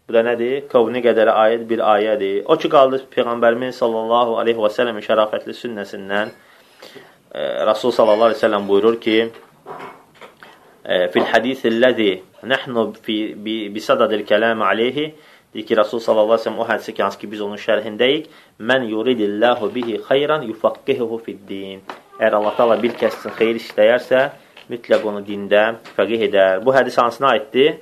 [0.09, 0.65] Bu da nədir?
[0.71, 2.41] Qovni qədərə aid bir ayədir.
[2.51, 8.47] O ki, qaldı Peyğəmbərimiz sallallahu aleyhi və səlləmin şərafətli sünnəsindən e, Rasul sallallahu aleyhi və
[8.47, 9.19] səlləm buyurur ki,
[10.85, 12.11] e, fil hədisəlləzi
[12.53, 12.87] nəhnu
[13.77, 15.13] bisadadil kələm aleyhi
[15.55, 18.31] deyir ki, Rasul sallallahu aleyhi və səlləm o hədisi ki, hansı ki, biz onun şərhindəyik,
[18.71, 21.83] mən yuridillahu bihi xayran yufaqqihuhu fid-din.
[22.21, 24.25] Əgər Allah Taala bir kəs üçün xeyir istəyərsə,
[24.71, 25.65] mütləq onu dində
[25.97, 26.61] fəqih edər.
[26.65, 27.81] Bu hədis hansına aiddir?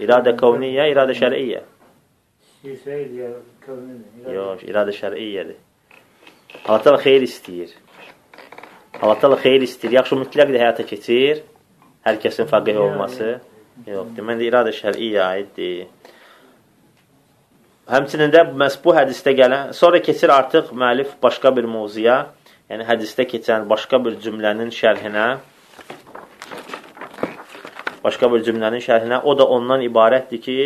[0.00, 1.60] İradə kavniyyə, iradə şər'iyyə.
[4.34, 5.60] Yox, iradə şər'iyyədir.
[6.66, 7.70] Allah təala xeyir istəyir.
[9.00, 9.94] Allah təala xeyir istəyir.
[10.00, 11.44] Yaxşı mütləq də həyata keçir.
[12.04, 13.38] Hər kəsin fəqih olması.
[13.86, 15.86] Yox, deməli iradə şər'iyyə aiddir.
[17.90, 22.18] Həmçinin də məhz bu hədisdə gələn, sonra keçir artıq müəllif başqa bir mövzuya,
[22.70, 25.30] yəni hədisdə keçən başqa bir cümlənin şərhinə
[28.04, 29.22] başqa bir cümlənin şərhinə.
[29.24, 30.56] O da ondan ibarətdir ki,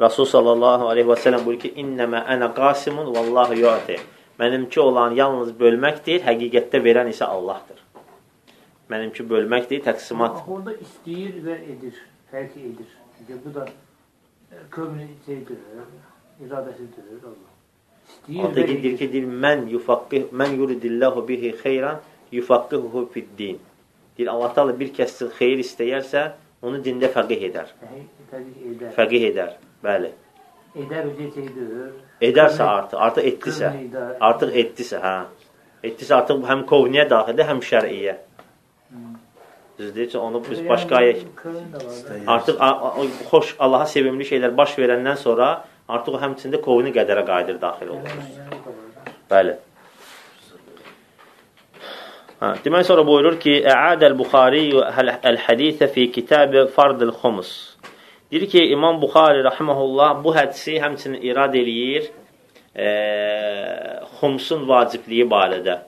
[0.00, 3.98] Rasul sallallahu aleyhi və sələm buyur ki, İnnəmə ənə qasimun vallahu yu'ti.
[4.40, 7.82] Mənimki olan yalnız bölməkdir, həqiqətdə verən isə Allahdır.
[8.90, 10.40] Mənimki bölməkdir, təqsimat.
[10.48, 11.98] Orada istəyir və edir,
[12.32, 12.90] fərq edir.
[13.18, 13.66] Çünki bu da
[14.70, 15.58] kövnü şeydir,
[16.44, 17.50] iradəsidir Allah.
[18.10, 22.00] İstəyir Orada deyir ki, deyir, mən yufaqqih, mən yuridillahu bihi xeyran
[22.32, 23.58] yufaqqihuhu fid-din.
[24.18, 26.24] Deyir, Allah Taala bir kəs xeyir istəyərsə,
[26.62, 27.70] onu dində fəqih edər.
[28.32, 28.94] Fərq edər.
[28.98, 29.54] Fəqih edər.
[29.84, 30.10] Bəli.
[30.84, 31.92] Edər üzə şeydir.
[32.30, 33.70] Edərsə artıq, artıq etdisə,
[34.30, 35.14] artıq etdisə, hə.
[35.90, 38.16] Etdisə artıq həm kovniyə daxildir, həm şər'iyyə.
[39.80, 41.98] Düzdür, onu biz başqa ayə Kövn də var.
[42.08, 42.32] da.
[42.32, 42.56] artıq
[43.30, 45.48] xoş Allaha sevimli şeylər baş verəndən sonra
[45.88, 48.20] artıq o həmçində kovni qədərə qayıdır daxil olur.
[49.30, 49.56] Bəli.
[52.40, 54.62] Ha, demək sonra buyurur ki, Əadəl Buxari
[55.30, 57.50] əl-hədisə fi kitab Fardıl Xumus.
[58.30, 62.10] Deyir ki, İmam Buxari rahimehullah bu hədisi həmçinin irad eləyir
[62.76, 62.88] e,
[64.20, 65.80] xumsun vacibliyi barədə.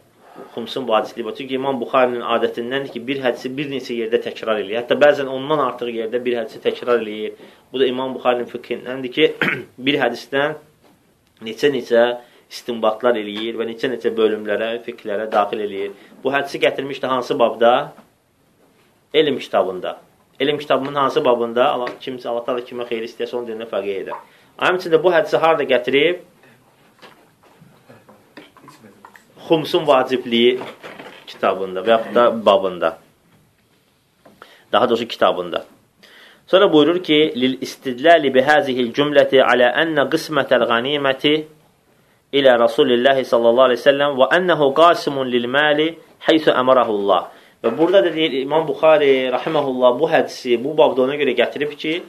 [0.55, 1.35] Xumsun barədə.
[1.37, 4.81] Çünki İmam Buxarinin adətindəndir ki, bir hədisi bir neçə yerdə təkrar eləyir.
[4.81, 7.35] Hətta bəzən ondan artıq yerdə bir hədisi təkrar eləyir.
[7.73, 9.27] Bu da İmam Buxarinin fiqhindəndir ki,
[9.87, 10.57] bir hədisdən
[11.45, 12.07] neçə-neçə
[12.53, 15.93] istinbatlar eləyir və neçə-neçə bölümlərə, fiqhlərə daxil eləyir.
[16.25, 17.93] Bu hədisi gətirmişdi hansı babda?
[19.15, 19.99] Elm kitabında.
[20.41, 21.71] Elm kitabının hansı babında?
[21.73, 24.21] Allah kimsə Allah təala kimə xeyir istəyirsə onun dininə fəqih edər.
[24.61, 26.25] Həmçində bu hədisi harda gətirib?
[29.53, 30.61] Xumsun vacibliyi
[31.27, 32.99] kitabında və yaxud da babında.
[34.73, 35.65] Daha doğrusu kitabında.
[36.47, 41.35] Sonra buyurur ki, lil istidlali bi hazihil cümleti ala enne qismetel ganimeti
[42.33, 45.89] ilə Rasulillahi sallallahu aleyhi ve sellem və ənəhu qasimun lil mali
[46.29, 47.23] heysu əmərəhullah.
[47.65, 52.03] Və burada da deyir İmam Buxari rahimehullah bu hədisi bu babda ona görə gətirib ki,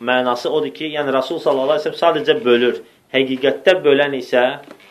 [0.00, 2.80] mənası odur ki, yəni Rasul sallallahu aleyhi ve sellem sadəcə bölür.
[3.14, 4.44] Həqiqətdə bölən isə,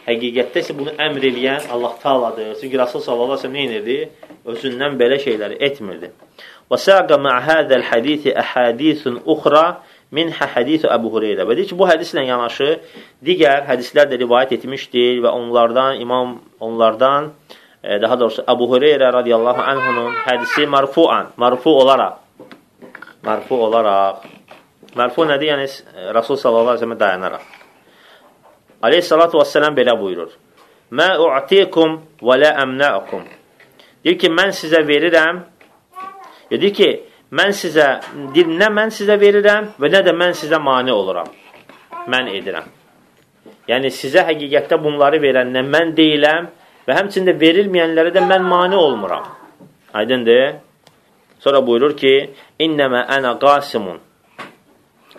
[0.07, 2.55] həqiqətdə isə bunu əmr eləyən Allah Taaladır.
[2.61, 4.09] Çünki Rasul sallallahu aleyhi ve sellem nə edirdi?
[4.45, 6.11] Özündən belə şeyləri etmirdi.
[6.71, 9.65] Və saqa ma hadal hadisi ahadisun ukhra
[10.13, 11.47] minhə hadisu Əbu Hüreyrə.
[11.47, 12.69] Və deyir ki, bu hədislə yanaşı
[13.25, 17.31] digər hədislər də rivayət etmişdir və onlardan imam onlardan
[17.83, 22.21] e, daha doğrusu Əbu Hüreyrə radiyallahu anhunun hədisi marfuan, marfu olaraq
[23.23, 24.29] marfu olaraq
[24.95, 25.53] marfu nədir?
[25.53, 25.67] Yəni
[26.15, 27.52] Rasul sallallahu əleyhi və səlləm dayanaraq.
[28.83, 30.31] Aleyhissalatu vesselam belə buyurur:
[30.91, 33.23] "Mə u'tikum və la amna'ukum."
[34.03, 35.39] Deyir ki, mən sizə verirəm.
[36.51, 36.89] Deyir ki,
[37.31, 37.87] mən sizə,
[38.35, 41.29] deyir, nə mən sizə verirəm və nə də mən sizə mani oluram.
[42.11, 42.67] Mən edirəm.
[43.71, 46.49] Yəni, sizə həqiqətdə bunları verəndə mən deyiləm
[46.87, 49.23] və həmçində verilməyənlərə də mən mani olmuram.
[49.93, 50.55] Aydındır?
[51.39, 52.13] Sonra buyurur ki,
[52.59, 54.01] İnnəmə ənə qasimun.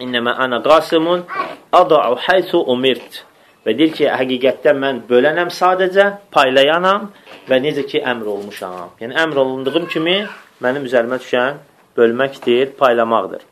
[0.05, 1.25] İnnəmə ənə qasimun
[1.73, 3.25] ada'u haysu umirt.
[3.65, 7.09] Və deyir ki, həqiqətdə mən bölənəm sadəcə, paylayanam
[7.49, 8.93] və necə ki, əmr olmuşam.
[9.01, 10.19] Yəni, əmr olunduğum kimi
[10.65, 11.63] mənim üzərimə düşən
[11.97, 13.43] bölməkdir, paylamaqdır.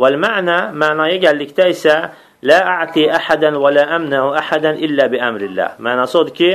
[0.00, 1.96] Vəl-mə'nə, mənaya gəldikdə isə
[2.40, 5.74] Lə a'ti əhədən və lə əmnəhu əhədən illə bi əmrillah.
[5.84, 6.50] Mənası odur ki,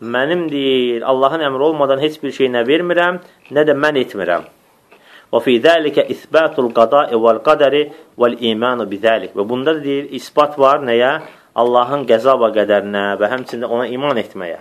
[0.00, 3.18] mənim deyir, Allahın əmri olmadan heç bir şey nə vermirəm,
[3.52, 4.46] nə də mən etmirəm.
[5.32, 7.82] Və fi zəlikə isbatul qada'i vəl qədəri
[8.16, 9.34] vəl imanu bi zəlik.
[9.36, 11.12] Və bunda da deyir, isbat var nəyə?
[11.56, 14.58] Allahın qəza və qədərinə və həmçində ona iman etməyə.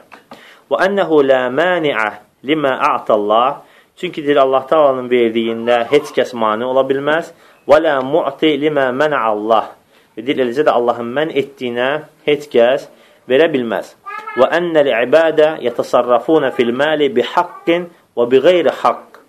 [0.71, 2.07] Və ənəhu lə mani'ə
[2.47, 3.63] limə a'tallah.
[3.99, 7.31] Çünki deyir, Allah Taala'nın verdiyində heç kəs mani ola bilməz.
[7.67, 9.69] Və lə mu'ti limə mən'allah.
[10.15, 11.89] Və deyir, eləcə də Allahın mən etdiyinə
[12.27, 12.87] heç kəs
[13.29, 13.93] verə bilməz.
[14.39, 19.19] Və ənəl ibadə yətəsarrafuna fil mali bi haqqin və bi qeyri haqq.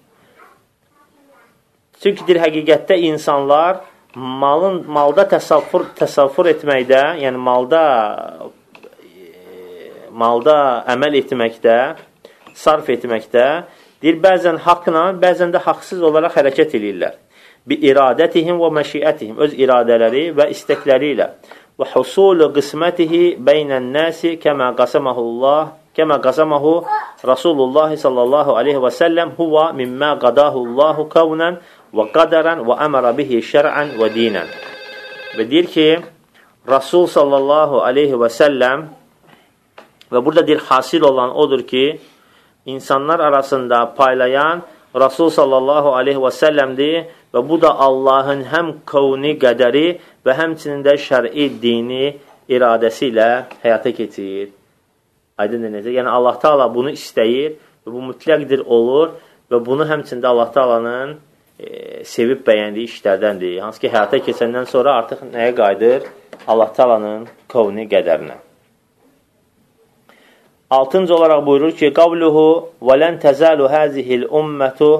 [2.02, 3.82] Çünki deyir, həqiqətdə insanlar
[4.16, 7.82] malın malda təsəvvür təsəvvür etməkdə, yəni malda
[9.04, 9.28] e,
[10.10, 10.56] malda
[10.94, 11.76] əməl etməkdə,
[12.56, 13.46] sarf etməkdə
[14.00, 17.14] deyir bəzən haqla, bəzən də haqsız olaraq hərəkət eləyirlər.
[17.66, 21.30] Bi iradətihim və məşiətihim öz iradələri və istəkləri ilə
[21.76, 26.72] və husulu qismətihi beynən nasi kəmə qasamahullah kəmə qasamahu
[27.24, 31.58] Rasulullah sallallahu aleyhi və səlləm huva mimmə qadahu Allahu kavnən
[31.94, 34.48] və qadaran və əmərə bihi şər'ən və dinən.
[35.36, 35.88] Və deyir ki,
[36.66, 38.86] Rasul sallallahu aleyhi və səlləm
[40.10, 41.98] və burada deyir, hasil olan odur ki,
[42.66, 44.62] insanlar arasında paylayan
[44.96, 49.88] Rasul sallallahu aleyhi və səlləmdir və bu da Allahın həm qavni qədəri
[50.24, 52.14] və həmçinin də şəri dini
[52.48, 53.28] iradəsi ilə
[53.62, 54.54] həyata keçir.
[55.36, 55.92] Aydın necə?
[55.92, 59.12] Yəni Allah Taala bunu istəyir və bu mütləqdir olur
[59.52, 61.16] və bunu həmçində Allah Taalanın
[61.58, 63.60] e, sevib bəyəndiyi işlərdəndir.
[63.64, 66.08] Hansı ki, həyata keçəndən sonra artıq nəyə qayıdır?
[66.46, 68.36] Allah Taalanın qovni qədərinə.
[70.70, 72.46] Altıncı olaraq buyurur ki, Qavluhu
[72.82, 74.90] və lən təzəlu həzihil ummətu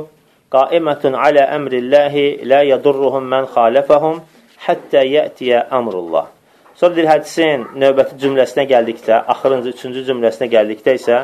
[0.55, 4.21] qaimetun alə əmrilləhi lə yadurruhum mən xalifəhum
[4.67, 6.31] həttə yətiyə əmrullah.
[6.77, 11.23] Sonra deyir, hədisin növbəti cümləsinə gəldikdə, axırıncı, üçüncü cümləsinə gəldikdə isə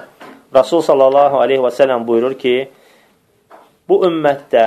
[0.55, 2.57] Rasul sallallahu aleyhi və sələm buyurur ki,
[3.89, 4.65] bu ümmətdə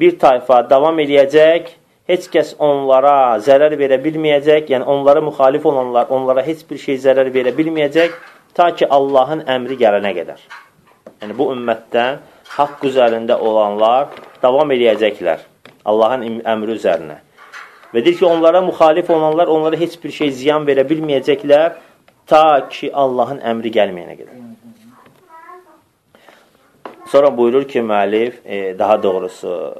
[0.00, 1.68] bir tayfa davam eləyəcək,
[2.10, 7.30] heç kəs onlara zərər verə bilməyəcək, yəni onlara müxalif olanlar onlara heç bir şey zərər
[7.34, 8.16] verə bilməyəcək,
[8.54, 10.42] ta ki Allahın əmri gələnə qədər.
[11.20, 12.20] Yəni bu ümmətdən
[12.56, 14.08] haqq üzərində olanlar
[14.42, 15.44] davam eləyəcəklər
[15.90, 17.18] Allahın əmri üzərinə.
[17.94, 21.76] Və deyir ki, onlara müxalif olanlar onlara heç bir şey ziyan verə bilməyəcəklər
[22.30, 24.49] ta ki, Allahın əmri gəlməyənə qədər.
[27.10, 29.74] Sonra buyurur ki, müəllif, e, daha doğrusu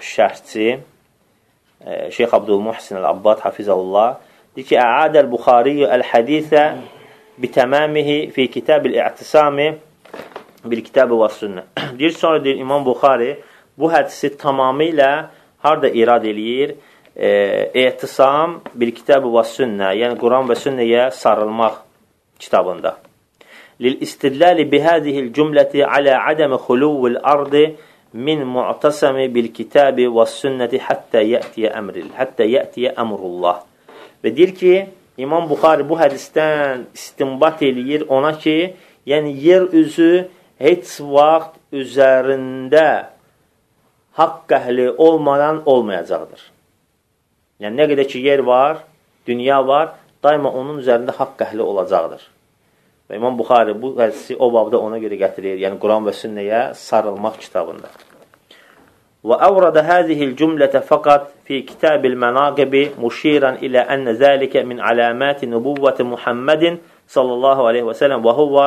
[0.00, 0.78] şərhçi,
[1.86, 4.18] e, Şeyx Abdülmuhsin Əl-Abbad Hafizəlullah,
[4.56, 6.64] deyir ki, Əadəl Buxariyyə Əl-Hədisə
[7.40, 9.70] bitəməmihi fi kitab-ül-i'tisami
[10.68, 11.64] bil kitab-ı və sünnə.
[11.98, 13.32] deyir, sonra deyir, İmam Buxari
[13.78, 15.10] bu hədisi tamamilə
[15.64, 16.76] harada irad eləyir?
[17.16, 17.28] e,
[17.74, 21.80] ehtisam bil kitab və sünnə, yəni Quran və sünnəyə sarılmaq
[22.40, 22.96] kitabında.
[23.80, 27.64] Bihadihil cümləti alə adəmi xuluvul ardı
[28.12, 33.62] min mu'tasami bil kitabi və sünnəti həttə yətiyə əmril, həttə yətiyə əmrullah.
[34.22, 34.74] Və deyir ki,
[35.20, 38.74] İmam Buxari bu hədisdən istinbat eləyir ona ki,
[39.06, 40.28] yəni yer üzü
[40.60, 43.12] heç vaxt üzərində
[44.20, 46.42] haqq əhli olmadan olmayacaqdır.
[47.60, 48.84] Yəni, nə qədər ki, yer var,
[49.28, 52.24] dünya var, daima onun üzərində haqq əhli olacaqdır.
[53.10, 57.40] Və İmam Buxari bu hədisi o babda ona görə gətirir, yəni Quran və sünnəyə sarılmaq
[57.42, 57.88] kitabında.
[59.26, 66.06] Və əvrədə həzihil cümlətə fəqat fi kitabil mənaqibi muşiran ilə ənə zəlikə min aləməti nübuvvəti
[66.06, 66.78] Muhammedin
[67.10, 68.66] sallallahu aleyhi və sələm və huvva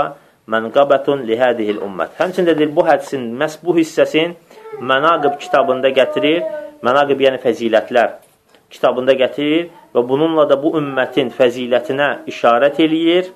[0.51, 2.17] mənqabətun lihədihil ümmət.
[2.19, 4.35] Həmçindədir, bu hədisin, məhz bu hissəsin
[4.91, 6.43] mənaqib kitabında gətirir.
[6.83, 8.19] Mənaqib yəni fəzilətlər
[8.73, 13.31] kitabında gətirir və bununla da bu ümmətin fəzilətinə işarət eləyir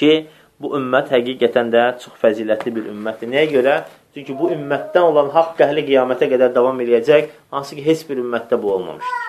[0.00, 0.12] ki,
[0.60, 3.30] bu ümmət həqiqətən də çox fəzilətli bir ümmətdir.
[3.32, 3.80] Nəyə görə?
[4.14, 8.58] Çünki bu ümmətdən olan haqq əhli qiyamətə qədər davam eləyəcək, hansı ki, heç bir ümmətdə
[8.62, 9.28] bu olmamışdır.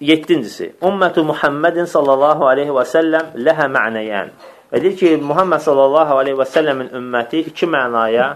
[0.00, 4.34] Yettincisi, Ümmətü Muhammedin sallallahu aleyhi və səlləm ləhə mənəyən.
[4.72, 8.26] Və deyir ki, Muhammed sallallahu aleyhi və səlləmin ümməti iki mənaya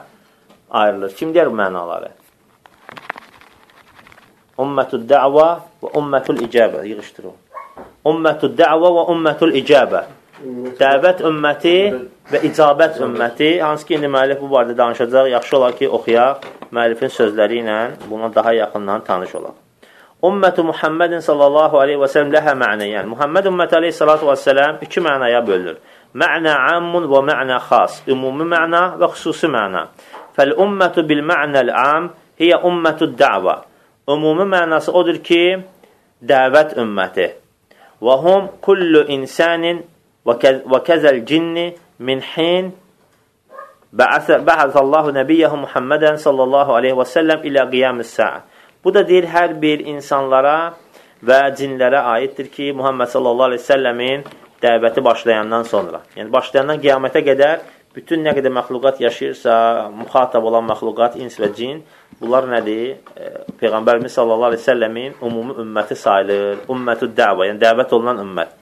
[0.70, 1.12] ayrılır.
[1.18, 2.14] Kim deyər mənaları?
[4.64, 5.48] Ummətul də'va
[5.82, 6.86] və ummətul icabə.
[6.88, 7.36] Yığışdırın.
[8.08, 10.04] Ummətul də'va və ummətul icabə.
[10.78, 11.76] Dəvət ümməti
[12.30, 13.48] və icabət ümməti.
[13.58, 15.30] Hansı ki, indi müəllif bu barədə danışacaq.
[15.34, 16.44] Yaxşı olar ki, oxuyaq.
[16.70, 17.78] Müəllifin sözləri ilə
[18.10, 19.56] buna daha yaxından tanış olaq.
[20.22, 22.86] Ümmətü Muhammedin sallallahu aleyhi və sələm ləhə mənə.
[22.90, 25.76] Yəni, Muhammed ümməti aleyhissalatu və sələm iki mənaya bölünür.
[26.14, 28.00] Mənə ammun və mənə xas.
[28.10, 29.84] Ümumi məna və xüsusi məna.
[30.38, 33.58] Fəl-ümmətü bil-mənəl am hiyə ümmətü də'va.
[34.10, 35.42] Ümumi mənası odur ki,
[36.22, 37.30] dəvət ümməti.
[38.02, 39.82] Və hum kullu insanin
[40.26, 42.72] və kəzəl cinni min hin
[43.98, 48.42] bə'əzəllahu nəbiyyəhu Muhammədən sallallahu aleyhi və səlləm ilə qiyam-ı səə.
[48.84, 50.74] Bu da deyir, hər bir insanlara
[51.24, 54.26] və cinlərə aiddir ki, Muhammed sallallahu aleyhi və səlləmin
[54.62, 56.02] dəvəti başlayandan sonra.
[56.16, 57.64] Yəni, başlayandan qiyamətə qədər
[57.96, 59.54] bütün nə qədər məxluqat yaşayırsa,
[59.98, 61.82] müxatab olan məxluqat, ins və cin,
[62.20, 62.98] bunlar nədir?
[63.16, 66.64] E, Peyğəmbərimiz sallallahu əleyhi və səlləmin ümumi ümməti sayılır.
[66.74, 68.54] Ümmətü dəvə, yəni dəvət olunan ümmət.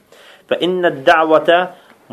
[0.51, 1.61] Və innə dəvətə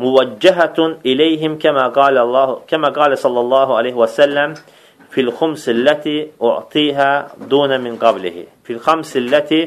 [0.02, 4.56] muvəccəhatun ileyhim kəmə qalə Allah, kəmə qalə sallallahu əleyhi və səlləm
[5.14, 7.10] fil xumsilləti u'tihə
[7.50, 8.46] dunə min qablihi.
[8.66, 9.60] Fil xamsilləti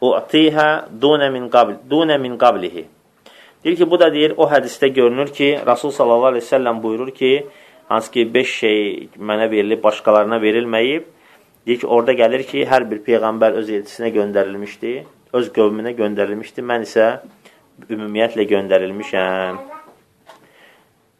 [0.00, 0.68] u'tihə
[1.02, 2.86] dunə min, qabl dunə min qablihi.
[3.64, 7.10] Deyir ki, bu da deyir, o hədisdə görünür ki, Rasul sallallahu aleyhi ve sellem buyurur
[7.10, 7.46] ki,
[7.88, 8.80] hansı ki, beş şey
[9.18, 11.08] mənə verilib, başqalarına verilməyib.
[11.66, 14.92] Deyir ki, orada gəlir ki, hər bir peyğəmbər öz elçisinə göndərilmişdi,
[15.34, 16.62] öz qövmünə göndərilmişdi.
[16.62, 17.06] Mən isə
[17.90, 19.58] ümumiyyətlə göndərilmişəm.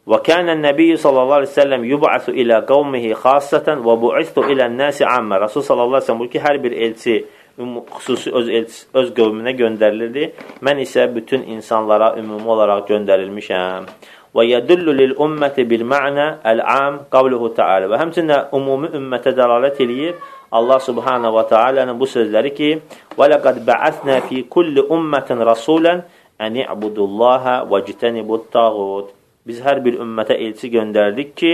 [0.07, 5.03] Və kənən Nəbiyyə sallallahu aleyhi ve sellem yub'asu ilə qavmihi xassətən və bu'istu ilə nəsi
[5.03, 5.41] ammə.
[5.43, 7.17] Rasul sallallahu aleyhi ve sellem ki, hər bir elçi
[7.57, 10.29] xüsusi öz, elçi, öz qövmünə göndərilirdi.
[10.63, 13.89] Mən isə bütün insanlara ümumi olaraq göndərilmişəm.
[14.37, 17.91] Və yədullu lil ümməti bil mə'nə əl-am qavluhu ta'ala.
[17.91, 20.15] Və həmçində ümumi ümmətə dəlalət eləyir.
[20.51, 22.69] Allah subhanahu wa ta'ala'nın bu sözləri ki,
[23.17, 26.03] Və ləqəd bə'əthnə fi kulli ümmətin rasulən
[26.45, 29.09] ən i'budullaha və citənibud tağut.
[29.47, 31.53] Biz hər bir ümmətə elçi göndərdik ki,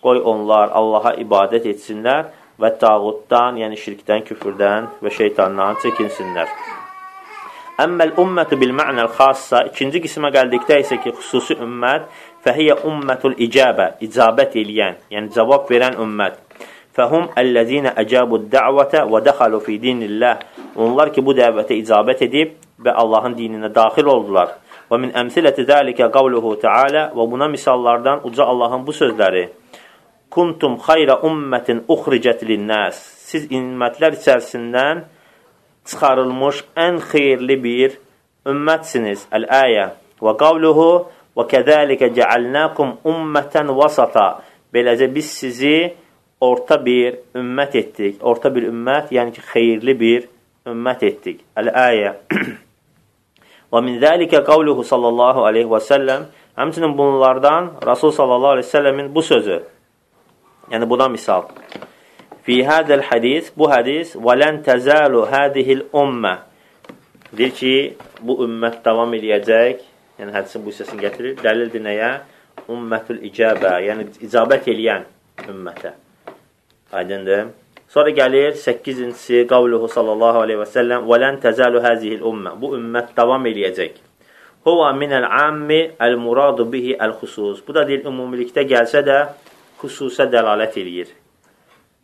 [0.00, 2.30] qoy onlar Allaha ibadət etsinlər
[2.62, 6.48] və tağutdan, yəni şirkdən, küfürdən və şeytandan çəkinsinlər.
[7.82, 12.08] Əmməl ümmətü bil mə'nəl xassa, ikinci qismə gəldikdə isə ki, xüsusi ümmət,
[12.46, 16.41] fəhiyyə ümmətul icabə, icabət eləyən, yəni cavab verən ümmət.
[16.92, 20.42] Fəhum əlləzinə əcəbud dəvətə və dəxalu fi dinillah.
[20.76, 24.58] Onlar ki, bu dəvətə icabət edib və Allahın dininə daxil oldular.
[24.90, 29.46] Və min əmsiləti zəlikə qavluhu Teala və buna misallardan uca Allahın bu sözləri.
[30.32, 33.00] Kuntum xayra ummətin uxricət linnəs.
[33.28, 35.02] Siz ümmətlər içərisindən
[35.88, 37.96] çıxarılmış ən xeyirli bir
[38.52, 39.30] ümmətsiniz.
[39.32, 39.88] Əl-əyə.
[40.20, 40.90] Və qavluhu
[41.36, 44.42] və kəzəlikə cəalnakum ummətən vasata.
[44.72, 45.76] Beləcə biz sizi
[46.42, 48.18] orta bir ümmət etdik.
[48.20, 50.28] Orta bir ümmət, yəni ki, xeyirli bir
[50.68, 51.42] ümmət etdik.
[51.58, 52.14] Əl-əyə.
[53.72, 56.26] Və min zəlikə qavluhu sallallahu aleyhi və səlləm
[56.58, 59.62] Həmçinin bunlardan Rasul sallallahu aleyhi və səlləmin bu sözü
[60.74, 61.46] Yəni buna misal
[62.44, 66.34] Fi hədəl hədis Bu hədis Və lən təzəlu hədihil ümmə
[67.32, 67.74] Deyir ki,
[68.20, 69.80] bu ümmət davam eləyəcək
[70.20, 72.12] Yəni hədisin bu hissəsini gətirir Dəlildir nəyə?
[72.68, 75.08] Ümmətül icabə Yəni icabət eləyən
[75.48, 75.96] ümmətə
[76.92, 77.46] Aydındır.
[77.88, 82.54] Sonra gəlir 8-incisi qavluhu sallallahu aleyhi və səlləm və lən təzəlu həzihil ümmə.
[82.60, 83.98] Bu ümmət davam eləyəcək.
[84.64, 87.62] Huva minəl ammi əl-muradu bihi əl-xusus.
[87.66, 89.18] Bu da deyil, ümumilikdə gəlsə də
[89.80, 91.14] xüsusə dəlalət eləyir.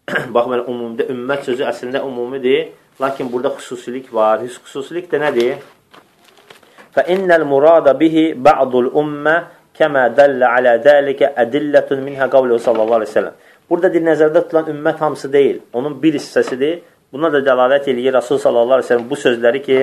[0.34, 4.40] Baxmayın, ümumdə ümmət sözü əslində ümumidir, lakin burada xüsusilik var.
[4.44, 5.60] Xüsusilik də nədir?
[6.96, 9.36] Fə innəl murada bihi ba'dul ümmə
[9.78, 13.44] kəmə dəllə alə dəlikə ədillətun minhə qavluhu sallallahu aleyhi və səlləm.
[13.68, 16.78] Burada dil nəzərdə tutulan ümmət hamısı deyil, onun bir hissəsidir.
[17.12, 19.78] Buna da dəlalət eləyir Rasul sallallahu əleyhi və səlləm bu sözləri ki,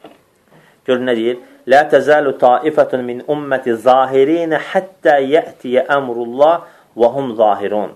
[0.86, 1.38] gör nə deyir?
[1.70, 6.66] La təzalu ta'ifatun min ummati zahirin hatta ya'ti amrullah
[6.98, 7.94] və hum zahirun.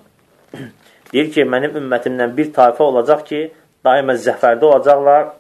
[1.13, 3.45] deyir ki, mənim ümmətimdən bir tayfa olacaq ki,
[3.87, 5.31] daima zəfərdə olacaqlar.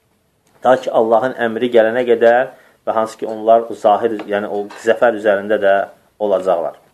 [0.64, 2.50] ta ki Allahın əmri gələnə qədər
[2.86, 5.78] və hansı ki onlar zahir, yəni o zəfər üzərində də
[6.20, 6.85] olacaqlar.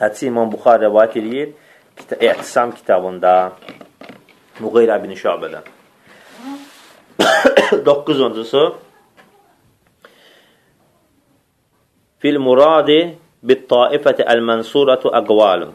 [0.00, 1.48] Hədisi İmam Buxar rəvayət edir
[2.20, 3.52] Ehtisam kitabında
[4.60, 5.64] Muğeyr əbini Şabədən.
[7.84, 8.64] 9-uncusu
[12.22, 13.00] Fil muradi
[13.42, 15.72] bit taifəti əl-mənsuratu əqvalun.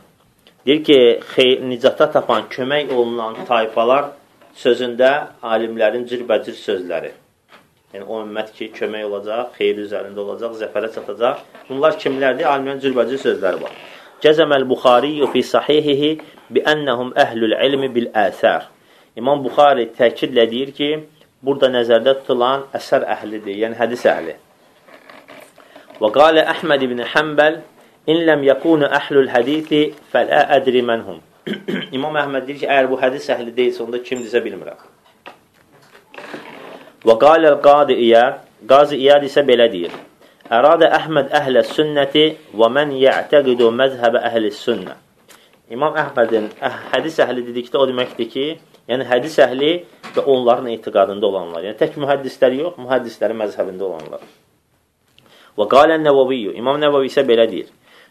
[0.67, 0.99] Deyir ki,
[1.33, 4.13] xeyr, nicata tapan, kömək olunan tayfalar
[4.57, 5.11] sözündə
[5.43, 7.11] alimlərin cürbəcür sözləri.
[7.93, 11.43] Yəni, o ümmət ki, kömək olacaq, xeyir üzərində olacaq, zəfərə çatacaq.
[11.69, 12.47] Bunlar kimlərdir?
[12.51, 13.77] Alimlərin cürbəcür sözləri var.
[14.23, 16.09] Cəzəməl Buxariyyu fi sahihihi
[16.49, 18.65] bi ennəhum əhlül ilmi bil əsər.
[19.17, 20.91] İmam Buxari təkidlə deyir ki,
[21.41, 24.35] burada nəzərdə tutulan əsər əhlidir, yəni hədis əhli.
[26.01, 27.61] Və qalə Əhməd ibn Həmbəl
[28.07, 29.81] İn ləm yəkunu əhlül hədisi
[30.13, 31.17] fələ ədri mənhum.
[31.97, 34.79] İmam Əhməd deyir ki, əgər bu hədis əhli deyilsə, onda kimdirsə bilmirəm.
[37.03, 38.39] Və qaləl qadı İyad,
[38.69, 39.91] qazı İyad isə belə deyir.
[40.47, 42.23] Əradə Əhməd əhlə sünnəti
[42.55, 44.93] və mən yə'təqidu məzhəbə əhli sünnə.
[45.75, 48.45] İmam Əhmədin əh, hədis əhli dedikdə o deməkdir ki,
[48.87, 49.71] yəni hədis əhli
[50.15, 51.65] və onların etiqadında olanlar.
[51.67, 54.23] Yəni tək mühəddislər yox, mühəddislərin məzhəbində olanlar.
[55.59, 57.67] Və qalən Nəvaviyyu, İmam Nəvavi isə belə deyir.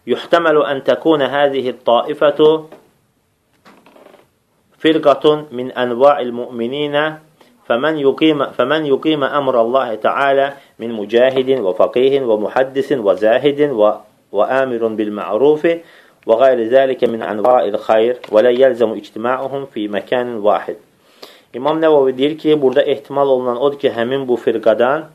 [0.07, 2.51] Yuhtəməlu ən təkunə həzihi taifətu
[4.85, 7.07] firqatun min ənva'il mü'mininə
[7.67, 13.60] fəmən yuqimə, fəmən yuqimə əmrəllahi təalə من مجاهد وفقيه ومحدث وزاهد
[14.32, 15.68] وآمر بالمعروف
[16.26, 20.76] وغير ذلك من أنواع الخير ولا يلزم اجتماعهم في مكان واحد
[21.54, 25.10] İmam Nəvavi deyir ki, burada ehtimal olunan odur ki, həmin bu firqadan,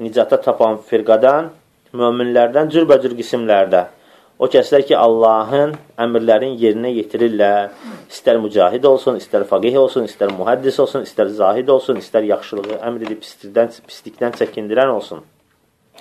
[0.00, 1.50] nicata tapan firqadan,
[1.92, 3.82] möminlərdən cürbəcür qisimlərdə
[4.41, 7.75] O kəslər ki, Allahın əmrlərin yerinə yetirirlər,
[8.09, 13.05] istər mücahid olsun, istər faqih olsun, istər mühəddis olsun, istər zahid olsun, istər yaxşılığı əmr
[13.05, 15.21] edib pislikdən, pislikdən çəkindirən olsun.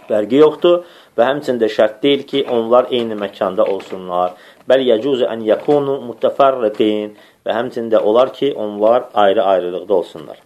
[0.09, 0.81] Fərqi yoxdur
[1.21, 4.33] və həmçində şərt deyil ki, onlar eyni məkanda olsunlar.
[4.65, 7.13] Bəl yəcuzu ən yəkunu mütəfərriqin
[7.45, 10.41] və həmçində olar ki, onlar ayrı-ayrılıqda olsunlar.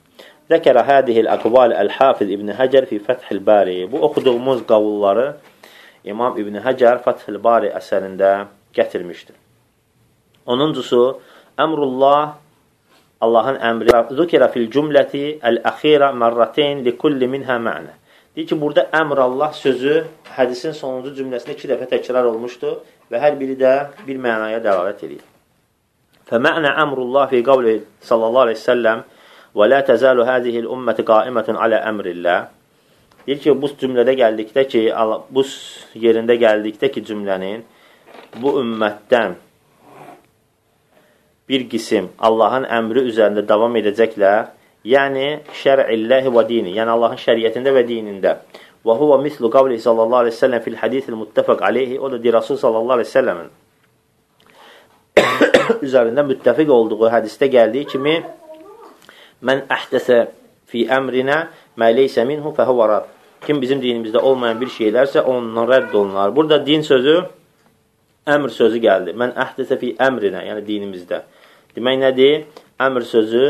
[0.51, 3.85] Zəkərə hədihil əqval əl-Hafiz İbn Həcər fi Fəthil Bari.
[3.93, 5.31] Bu oxuduğumuz qavulları
[6.05, 8.47] İmam İbn Həcər Fəthil Bari əsərində
[8.77, 9.37] gətirmişdir.
[10.47, 11.03] Onuncusu,
[11.57, 12.35] əmrullah
[13.25, 17.95] Allahın əmri zükirə fil cümləti əl-əxirə mərrateyn li kulli minhə mənə.
[18.35, 19.95] Deyir ki, burada əmr Allah sözü
[20.37, 22.81] hədisin sonuncu cümləsində iki dəfə təkrar olmuşdur
[23.13, 23.75] və hər biri də
[24.05, 25.23] bir mənaya dəlalət edir.
[26.29, 29.05] Fəmə'nə əmrullah fi qavli sallallahu aleyhi səlləm
[29.55, 32.41] və la təzalu həzihi l-ümməti qaimətun alə əmrillah
[33.27, 34.83] Deyir ki, bu cümlədə gəldikdə ki,
[35.31, 35.45] bu
[36.01, 37.65] yerində gəldikdə ki, cümlənin
[38.43, 39.39] bu ümmətdən
[41.49, 44.53] bir qisim Allahın əmri üzərində davam edəcəklər
[44.85, 45.29] Yəni
[45.63, 48.35] şər'illəhi və dini, yəni Allahın şəriətində və dinində.
[48.85, 52.33] Və huva mislu qavli sallallahu aleyhi ve sellem fil hadisil muttefaq aleyhi, o da di
[52.33, 53.49] Rasul sallallahu aleyhi ve sellemin
[55.87, 58.19] üzərində müttəfiq olduğu hədisdə gəldiyi kimi
[59.45, 60.19] Mən əhdəsə
[60.69, 61.39] fi əmrinə
[61.81, 63.09] mə leysə minhu fəhuvə rad.
[63.47, 66.35] Kim bizim dinimizdə olmayan bir şeylərsə ondan rədd olunar.
[66.37, 67.17] Burada din sözü
[68.35, 69.15] əmr sözü gəldi.
[69.21, 71.23] Mən əhdəsə fi əmrinə, yəni dinimizdə.
[71.77, 72.47] Demək nədir?
[72.81, 73.45] Əmr sözü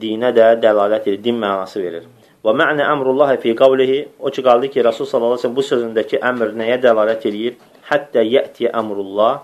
[0.00, 2.06] dinə də dəlalət edir, din mənası verir.
[2.44, 6.54] Və mə'nə əmrullahi fi qavlihi, o ki, qaldı ki, Rasul sallallahu aleyhi bu sözündəki əmr
[6.56, 7.58] nəyə dəlalət edir?
[7.90, 9.42] Həttə yətiyə əmrullah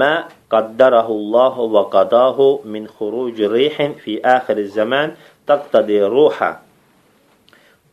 [0.00, 0.12] mə
[0.52, 5.14] qaddarahullahu və qadahu min xuruci rihin fi əxiri zəmən
[5.46, 6.50] taqtadi ruha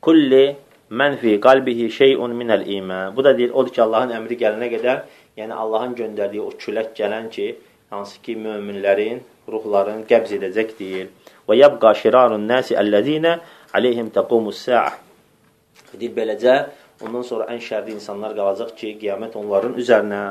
[0.02, 0.56] kulli
[0.92, 3.16] mən fi qalbihi şeyun minəl imən.
[3.16, 5.04] Bu da deyir, odur ki, Allahın əmri gələnə qədər,
[5.40, 7.48] yəni Allahın göndərdiyi o külək gələn ki,
[7.94, 9.22] hansı ki, möminlərin
[9.52, 11.08] ruhlarını qəbz edəcək deyil.
[11.48, 13.38] Və yabqa şirarun nasi əlləzinə
[13.78, 14.92] aleyhim təqumus sə'ə.
[15.94, 16.58] Deyir, beləcə,
[17.06, 20.22] ondan sonra ən şərli insanlar qalacaq ki, qiyamət onların üzərinə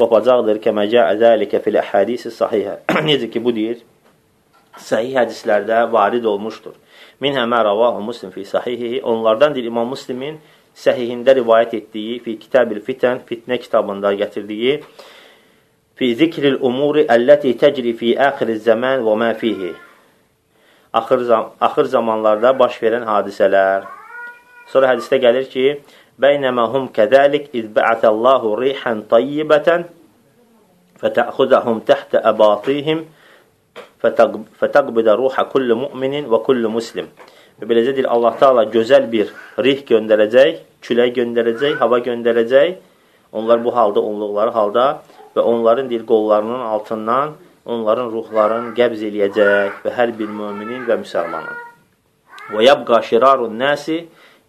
[0.00, 0.60] qopacaqdır.
[0.64, 2.78] Kəmə cəə zəlikə fil əhədisi sahihə.
[3.08, 3.80] Necə ki, bu deyir,
[4.76, 6.76] sahih hədislərdə varid olmuşdur.
[7.20, 9.02] Minhə mə ravahu muslim fi sahihihi.
[9.02, 10.40] Onlardan deyir, İmam Muslimin
[10.72, 14.80] səhihində rivayət etdiyi fi kitabil fitən, fitnə kitabında gətirdiyi
[16.00, 19.72] fi zikril umuri əlləti təcri fi əxiriz zəmən və mə fihi
[20.92, 23.84] axır, zam axır zamanlarda baş verən hadisələr.
[24.72, 25.66] Sonra hədisdə gəlir ki,
[26.20, 29.86] Bəynəmə hum kəzəlik iz bəətəllahu rihən tayyibətən
[31.00, 33.06] fətəxudəhum təhtə əbatihim
[34.02, 37.08] fətəqbidə ruhə kullu müminin və kullu muslim.
[37.60, 39.30] Və beləcə deyir, Allah Taala gözəl bir
[39.62, 42.74] rih göndərəcək, külək göndərəcək, hava göndərəcək.
[43.32, 44.86] Onlar bu halda olduqları halda
[45.36, 51.60] və onların deyir, qollarının altından onların ruhlarını qəbz eləyəcək və hər bir müminin və müsəlmanın.
[52.52, 54.00] Və yabqa şirarun nəsi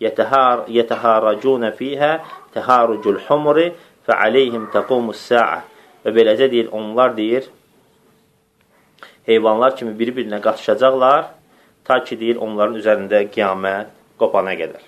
[0.02, 2.14] yətəharacunə fiyhə
[2.56, 3.70] təharucul humri
[4.08, 5.62] və aleyhim təqumus sə'ə
[6.04, 7.46] və beləcə deyir, onlar deyir,
[9.28, 11.30] heyvanlar kimi bir-birinə qatışacaqlar,
[11.84, 14.84] ta ki, deyir, onların üzərində qiyamət qopana qədər.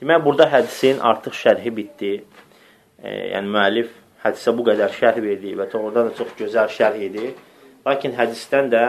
[0.00, 2.12] Demək, burada hədisin artıq şərhi bitdi.
[3.02, 3.92] E, yəni, müəllif
[4.24, 7.30] hədisə bu qədər şərh verdi və doğrudan da çox gözəl şərh idi.
[7.86, 8.82] Lakin hədisdən də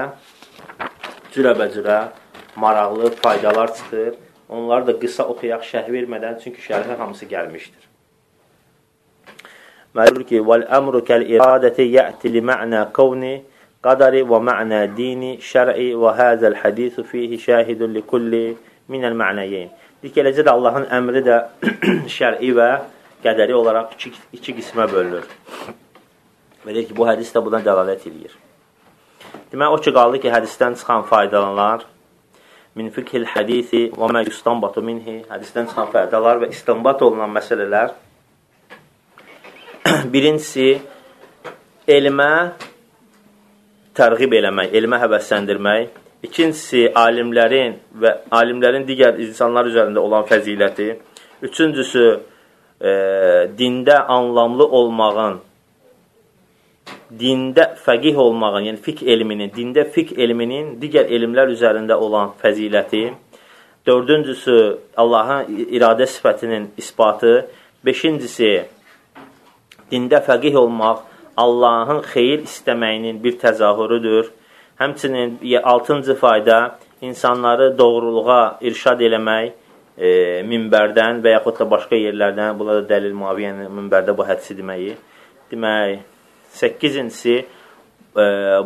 [1.34, 2.02] cürəbəcürə
[2.56, 4.18] maraqlı faydalar çıxır.
[4.52, 7.88] Onları da qısa oxuyaq şərh vermədən, çünki şərhə hamısı gəlmişdir.
[9.96, 13.38] Məlur ki, vəl-əmru kəl-iradəti yə'ti li mə'nə qavni
[13.84, 18.58] və mə'nə dini şər'i və həzəl hədisu fihi şəhidun li kulli
[18.90, 19.70] minəl mə'nəyin.
[20.02, 21.38] Deyir eləcə də Allahın əmri də
[22.18, 22.70] şər'i və
[23.24, 25.26] qədəri olaraq iki, iki qismə bölünür.
[26.66, 28.38] Və deyir ki, bu hədis də buna dəlalət edir.
[29.52, 31.88] Demək, o ki, qaldı ki, hədisdən çıxan faydalanlar
[32.78, 37.92] min fiqhil hədisi və mə yustanbatu minhi hədisdən çıxan faydalar və istinbat olunan məsələlər
[40.14, 40.70] birincisi
[41.98, 42.32] elmə
[44.02, 50.90] tərğib eləmək, elmə həvəsləndirmək ikincisi alimlərin və alimlərin digər insanlar üzərində olan fəziləti
[51.42, 52.06] üçüncüsü
[52.82, 52.92] e,
[53.58, 55.40] dində anlamlı olmağın,
[57.20, 63.08] dində fəqih olmağın, yəni fiqh elminin, dində fiqh elminin digər elmlər üzərində olan fəziləti,
[63.88, 64.58] dördüncüsü
[65.02, 67.48] Allahın iradə sifətinin isbatı,
[67.86, 68.52] beşincisi
[69.92, 71.08] dində fəqih olmaq
[71.38, 74.32] Allahın xeyir istəməyinin bir təzahürüdür.
[74.82, 79.52] Həmçinin altıncı fayda insanları doğruluğa irşad eləmək,
[79.98, 80.10] e,
[80.48, 84.96] minbərdən və yaxud da başqa yerlərdən, bunlar da dəlil muaviyyən minbərdə bu hədsi deməyi,
[85.52, 86.02] demək,
[86.58, 87.46] 8-incisi e,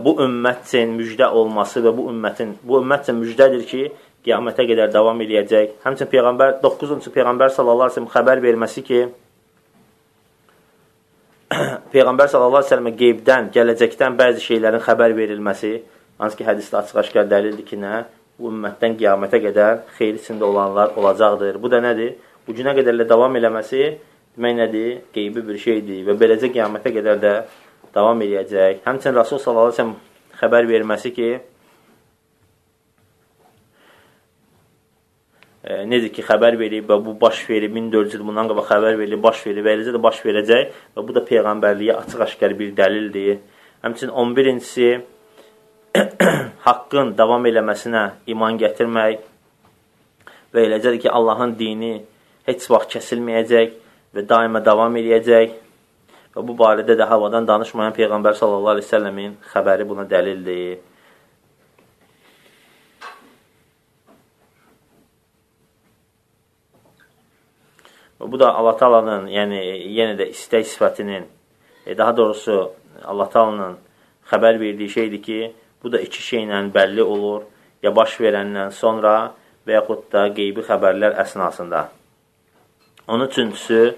[0.06, 3.84] bu ümmət üçün müjdə olması və bu ümmətin bu ümmət üçün müjdədir ki,
[4.26, 5.78] qiyamətə qədər davam eləyəcək.
[5.86, 9.04] Həmçinin peyğəmbər 9-cu peyğəmbər sallallahu əleyhi və səlləm xəbər verməsi ki,
[11.94, 15.74] peyğəmbər sallallahu əleyhi və səlləmə qeybdən, gələcəkdən bəzi şeylərin xəbər verilməsi,
[16.18, 18.00] hansı ki, hədisdə açıq-aşkar dəlildir ki, nə?
[18.40, 21.60] Bu ümmətdən qiyamətə qədər xeyir içində olanlar olacaqdır.
[21.62, 22.16] Bu da nədir?
[22.48, 23.84] Bu günə qədərlə davam eləməsi
[24.36, 24.90] demək nədir?
[25.14, 27.36] Qeybi bir şeydir və beləcə qiyamətə qədər də
[27.94, 28.82] davam eləyəcək.
[28.88, 31.30] Həmçinin Rasul sallallahu əleyhi və səlləm xəbər verməsi ki,
[35.66, 39.42] necə ki xəbər verib və bu baş verib 1400 il bundan qabaq xəbər verib, baş
[39.48, 43.40] verib və eləcə də baş verəcək və bu da peyğəmbərliyə açıq-aşkar bir dəlildir.
[43.86, 44.90] Həmçinin 11-incisi
[46.68, 48.04] haqqın davam eləməsinə
[48.34, 49.24] iman gətirmək
[50.54, 51.96] və eləcə də ki Allahın dini
[52.46, 53.74] heç vaxt kəsilməyəcək
[54.16, 55.62] və daima davam eləyəcək.
[56.36, 60.78] Və bu barədə də havadan danışmayan Peyğəmbər sallallahu əleyhi və səlləmin xəbəri buna dəlildir.
[68.32, 69.60] Bu da Allah Taala'nın, yəni
[69.96, 71.26] yenə də istək sifətinin,
[71.86, 72.72] e, daha doğrusu
[73.04, 73.78] Allah Taala'nın
[74.32, 75.54] xəbər verdiyi şeydir ki,
[75.84, 77.44] bu da iki şeylə bəlli olur,
[77.84, 79.34] ya baş verəndən sonra
[79.68, 81.86] və yaxud da qeybi xəbərlər əsnasında.
[83.08, 83.96] Onun üçüncüsü,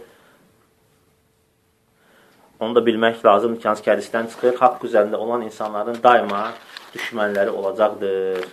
[2.60, 6.50] onu da bilmək lazımdır ki, hansı ki, hədisdən çıxır, haqq üzərində olan insanların daima
[6.96, 8.44] düşmənləri olacaqdır.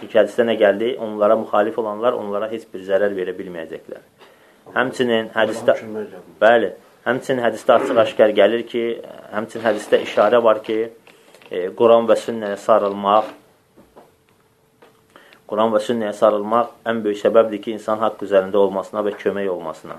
[0.00, 0.94] Çünki hədisdə nə gəldi?
[1.02, 4.17] Onlara müxalif olanlar onlara heç bir zərər verə bilməyəcəklər.
[4.74, 5.74] Həmçinin hədisdə
[6.40, 6.72] bəli,
[7.06, 8.84] həmçinin hədisdə açıq-aşkar gəlir ki,
[9.32, 10.78] həmçinin hədisdə işarə var ki,
[11.50, 13.32] e, Quran və sünnəyə sarılmaq
[15.48, 19.96] Quran və sünnəyə sarılmaq ən böyük səbəbdir ki, insan haqq üzərində olmasına və kömək olmasına.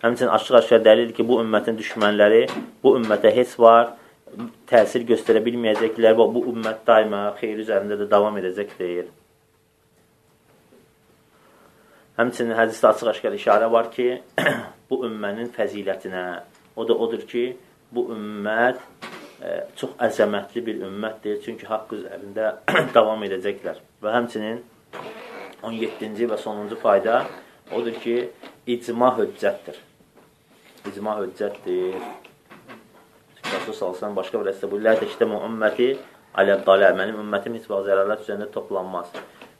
[0.00, 2.46] Həmçinin açıq-aşkar dəlildir ki, bu ümmətin düşmənləri
[2.82, 3.92] bu ümmətə heç var
[4.70, 9.10] təsir göstərə bilməyəcəklər və bu ümmət daima xeyir üzərində də davam edəcək deyir.
[12.20, 14.10] Həmçinin hədisdə açıq-aşkar işarə var ki,
[14.90, 16.24] bu ümmənin fəzilətinə,
[16.76, 17.46] o da odur ki,
[17.96, 18.82] bu ümmət
[19.76, 21.38] çox əzəmətli bir ümmətdir.
[21.44, 22.52] Çünki haqq üzərində
[22.96, 23.80] davam edəcəklər.
[24.02, 24.60] Və həmçinin
[25.64, 27.22] 17-ci və sonuncu fayda
[27.76, 28.16] odur ki,
[28.68, 29.78] icma höccətdir.
[30.90, 31.96] İcma höccətdir.
[33.50, 35.94] Rasul salsan başqa bir əsdə bu, Lə təştəmə ümməti
[36.40, 36.92] aləd-dalə.
[36.98, 39.10] Mənim ümmətim heç vaxt zərərlər üzərində toplanmaz.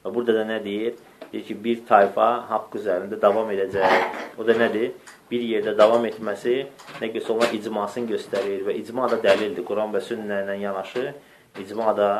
[0.05, 1.01] Və burada da nə deyir?
[1.33, 4.19] Deyir ki, bir tayfa haqq üzərində davam edəcək.
[4.39, 4.91] O da nədir?
[5.31, 6.57] Bir yerdə davam etməsi
[6.99, 7.37] nə göstərir?
[7.37, 9.63] Onlar icmasını göstərir və icma da dəlildir.
[9.69, 11.05] Quran və sünnə ilə yanaşı
[11.63, 12.11] icma da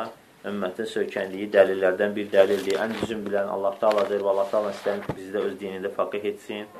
[0.47, 2.79] ümmətin söykəndiyi dəlillərdən bir dəlildir.
[2.81, 6.31] Ən düzün bilən Allah Taaladır və Allah Taala istəyir ki, bizi də öz dinində faqih
[6.31, 6.71] etsin.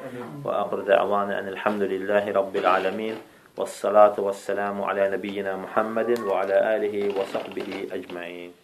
[0.46, 3.20] Və axır dəvanə enelhamdülillahi rabbil alamin.
[3.62, 8.56] Ala nebiyyina Muhammedin və ala alihi və sahbihi ecmaîn.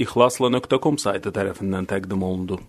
[0.00, 2.62] İxlasla.com saytı tərəfindən təqdim olundu.